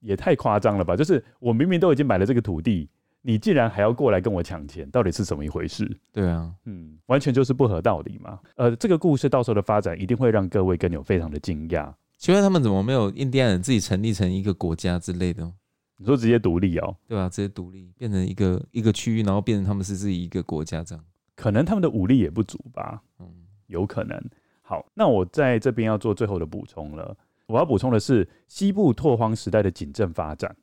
[0.00, 2.88] 也太夸张了吧，就是我明明都已经买了这个土地。
[3.22, 5.90] 你既然还要过来跟我抢钱，到底是怎么一回事？
[6.12, 8.38] 对啊，嗯，完全就是不合道理嘛。
[8.56, 11.92] 呃，这个故事到时候的发展一定会让各位更有非常的惊讶。
[12.16, 15.52] 请问他们怎么没有印第安人自己成立成一个国家之类的？
[15.98, 16.96] 你说直接独立哦？
[17.06, 21.04] 对啊，直接独立变成一个一个区域，然后变成他们是自己一个国家这样？
[21.34, 23.02] 可能他们的武力也不足吧？
[23.18, 23.26] 嗯，
[23.66, 24.20] 有可能。
[24.62, 27.16] 好，那我在这边要做最后的补充了。
[27.46, 30.54] 我要补充的是西部拓荒时代的谨慎发展。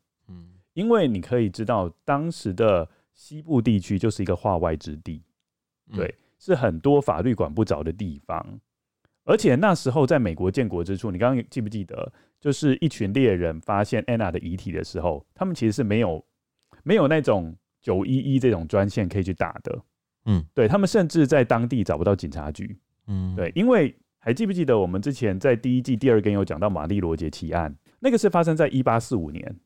[0.75, 0.81] 嗯。
[0.81, 5.23] 因为你可以知道，当时的西部地区就是一个化外之地，
[5.93, 8.59] 对，是很多法律管不着的地方。
[9.23, 16.23] 而且那时候在美国建国之初，你刚刚记不记得，就是一群猎人发现安娜的遗体的时候，他们其实是没有
[16.83, 19.81] 没有那种九一一这种专线可以去打的，
[20.25, 29.59] 嗯，对，他们甚至在当地找不到警察局，嗯，对，因为还记不记得我们之前在第一季第二根有讲到玛丽罗杰奇案，那个是发生在一八四五年。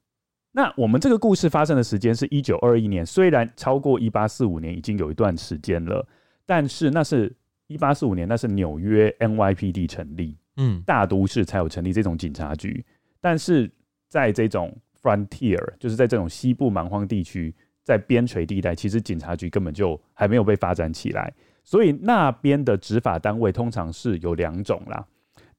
[0.52, 6.06] 那我们这个故事发生的时间是一九二一年，虽然超过一八四五年已经有一段时间了，
[6.46, 7.32] 但是那是
[7.68, 12.84] 一八四五年，那是纽约 NYPD 成立，嗯，大都市才有成立这种警察局，
[13.22, 13.72] 但是
[14.08, 21.32] 在这种 frontier，就是在这种西部蛮荒地区，在边陲地带，其实警察局根本就还没有被发展起来，
[21.64, 25.06] 所以那边的执法单位通常是有两种啦，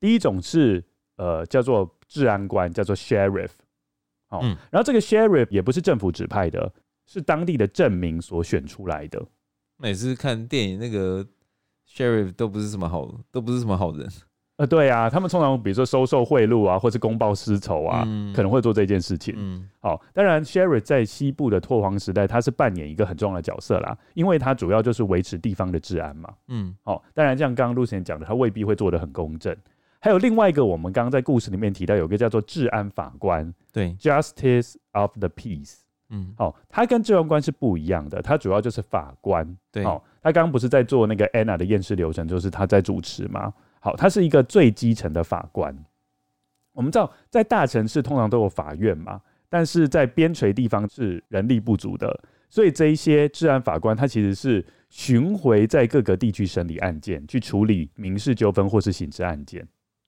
[0.01, 0.85] 第一种是
[1.17, 3.51] 呃叫做治安官，叫做 sheriff。
[4.31, 6.73] 哦，嗯，然后这个 sheriff 也不是政府指派的，
[7.07, 9.25] 是当地的镇民所选出来的。
[9.77, 11.27] 每次看电影，那个
[11.89, 14.09] sheriff 都不是什么好，都不是什么好人。
[14.57, 19.35] 呃，对啊，他们通常比如说收受贿赂啊，或是公报私仇啊，嗯，可能会做这件事情。
[19.39, 26.31] 嗯，好，当然 sheriff 在西部的拓荒时代，他是扮演一个很重要的角色啦，因为他主要就是维持地方的治安嘛。
[26.49, 29.57] 嗯，好，当然像刚刚 Lucien 讲的，他未必会做的很公正。
[30.01, 43.53] 还有另外一个，我们刚刚在故事里面提到，有个叫做治安法官，对，Justice of the Peace，嗯，好，他跟治安官是不一样的，他主要就是法官，对，好，他刚刚不是在做那个 Anna 的验尸流程，就是他在主持嘛？
[43.79, 45.77] 好，他是一个最基层的法官。
[46.73, 59.67] 我们知道，在大城市通常都有法院嘛，但是在边陲地方是人力不足的，所以这一些治安法官他其实是巡回在各个地区审理案件，去处理民事纠纷或是刑事案件。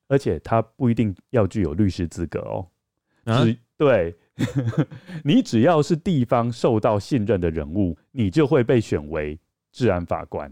[0.08, 2.66] 而且他不一定要具有律师资格哦，
[3.24, 4.14] 啊、只对。
[5.22, 9.38] 你只要是地方受到信任的人物，你就会被选为
[9.70, 10.50] 治安法官，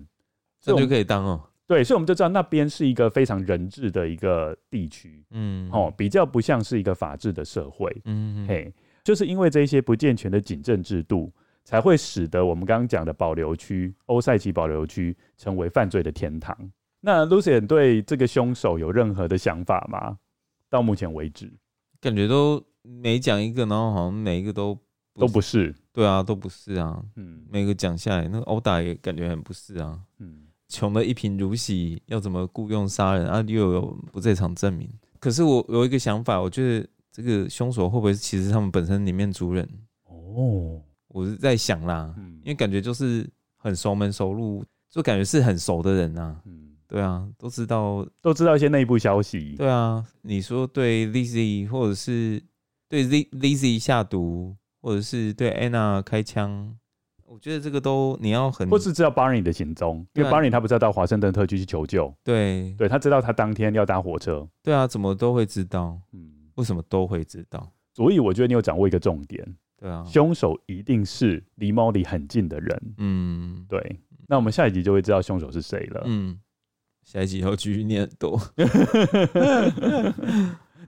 [0.60, 1.42] 这就可以当哦。
[1.66, 8.72] 对，所以我们就知道那边是一个非常人治的一个地区，嗯，哦，比较不像是一个法治的社会，嗯，嘿，
[9.02, 11.32] 就是因为这些不健全的警政制度，
[11.64, 16.54] 才会使得我们刚刚讲的保留区欧塞奇保留区成为犯罪的天堂。
[17.00, 20.18] 那 Lucian 对这个凶手有任何的想法吗？
[20.68, 21.52] 到目前为止，
[22.00, 24.74] 感觉都每讲一个，然后好像每一个都
[25.12, 33.42] 不都不是，对啊，都不是啊，嗯，每个讲下来，那个殴打也感觉很不是啊，嗯，穷的一贫如洗，要怎么雇佣杀人啊？
[33.46, 34.88] 又有不在场证明。
[35.18, 39.68] 可是我有一个想法，我觉得这个凶手会不会其实他们本身里面族人？
[40.04, 46.40] 哦，我是在想啦，嗯因为感觉就是很熟门熟路，就感觉是很熟的人啊。
[46.46, 48.06] 嗯，对啊，都知道。
[48.20, 52.42] 都知道一些内部消息，对啊，你说对 Lizzy 或者是
[52.88, 56.76] 对 Lizzy 下毒，或者是对 Anna 开枪，
[57.24, 65.96] 我觉得这个都你要很或是知道 Barney 的行踪，因为 Barney 他不知道到华盛顿特区去求救，对对他知道他当天要搭火车，对啊，怎么都会知道？
[66.12, 67.70] 嗯，为什么都会知道？
[67.94, 76.02] 所以我觉得你有掌握一个重点，对啊，凶手一定是离 Molly 很近的人，嗯对，那我们下一集就会知道凶手是谁了。
[76.06, 76.38] 嗯，
[77.12, 78.40] 下一集要继续念很多，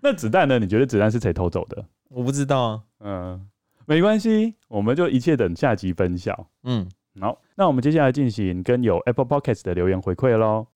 [0.00, 0.56] 那子弹呢？
[0.60, 1.84] 你觉得子弹是谁偷走的？
[2.10, 2.80] 我不知道啊。
[3.00, 3.48] 嗯，
[3.86, 6.46] 没关系，我们就一切等下集分晓。
[6.62, 6.88] 嗯，
[7.20, 10.68] 好，那我们接下来进行跟有 Apple Podcast 的留言回馈喽。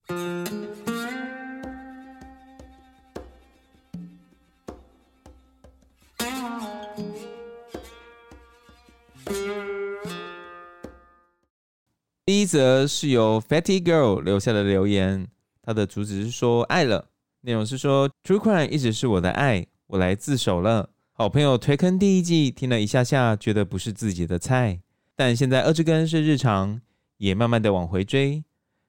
[12.25, 15.29] 第一则是由 Fatty Girl 留下的留言，
[15.67, 17.09] 他的主旨是说爱了，
[17.41, 20.91] 内容是说 True Crime 一直是我的爱，我来自首了。
[21.11, 24.81] 好朋友推坑第一季听了一下下，觉得不是自己的菜，
[25.17, 26.81] 但现在二之根是日常，
[27.17, 28.45] 也慢慢的往回追。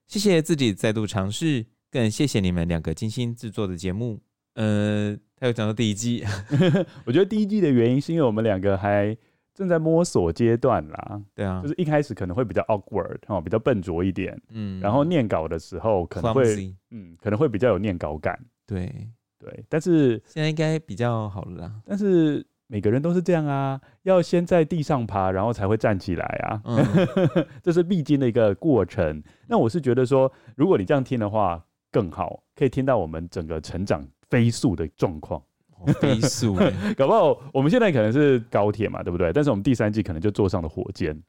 [0.05, 4.19] 谢谢自己再度尝试，更谢谢你们两个精心制作的节目。
[4.53, 6.23] 呃，他有讲到第一季，
[7.05, 9.17] 我觉得第一季的原因是因为我们两个还
[9.58, 21.74] 正在摸索阶段啦，对啊，就是一开始可能会比较 awkward 哦，比较笨拙一点，嗯，然后念稿的时候可能会 Clumsy 嗯，可能会比较有念稿感，对，对，但是现在应该比较好了啦。
[21.84, 26.86] 但是每个人都是这样啊，要先在地上爬，然后才会站起来啊，嗯。
[27.64, 29.24] 这是必经的一个过程。
[29.47, 35.41] 那我是觉得说，如果你这样听的话更好，可以听到我们整个成长飞速的状况。
[35.80, 39.32] 哦飞速 欸，搞不好我们现在可能是高铁嘛，对不对？
[39.34, 41.21] 但是我们第三季可能就坐上了火箭，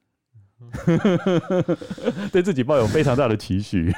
[2.32, 3.92] 对自己抱有非常大的期许。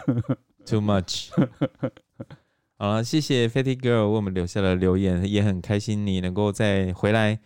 [0.66, 1.30] Too much。
[2.76, 7.38] 好了，谢谢 Fatty Girl 为我们留下了留言，也很开心你能够再回来，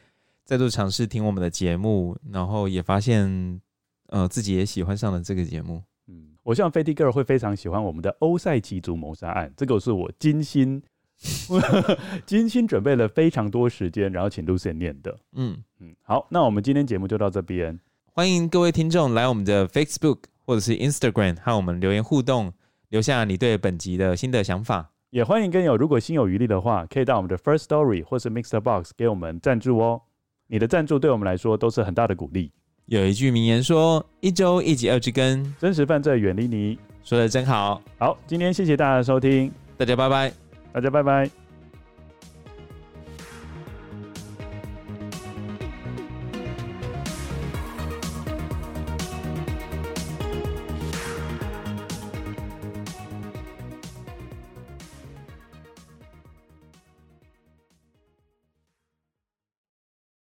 [0.44, 3.61] 再度尝试听我们的节目，然后也发现，
[4.09, 5.82] 呃，自己也喜欢上了这个节目。
[6.07, 10.80] 嗯，我希望 Fatty Girl 会非常喜欢我们的欧赛奇族谋杀案，这个是我精心
[12.27, 15.16] 精心准备了非常多时间，然后请 Lucien 念的。
[15.35, 17.79] 嗯，嗯，好，那我们今天节目就到这边。
[18.12, 22.53] 欢迎各位听众来我们的 Facebook 或者是 Instagram 和我们留言互动，
[22.91, 24.91] 留下你对本集的新的想法。
[25.11, 30.03] 也欢迎跟友，如果心有余力的话，可以到我们的 First Story 或是 Mixer Box 给我们赞助哦。
[30.47, 32.51] 你的赞助对我们来说都是很大的鼓励。
[32.87, 35.55] 有一句名言说：“一周一集二之根。
[35.59, 40.43] 真实犯罪远离你。”说的真好，好，今天谢谢大家的收听，大家拜拜。
[40.75, 41.43] 大家拜拜。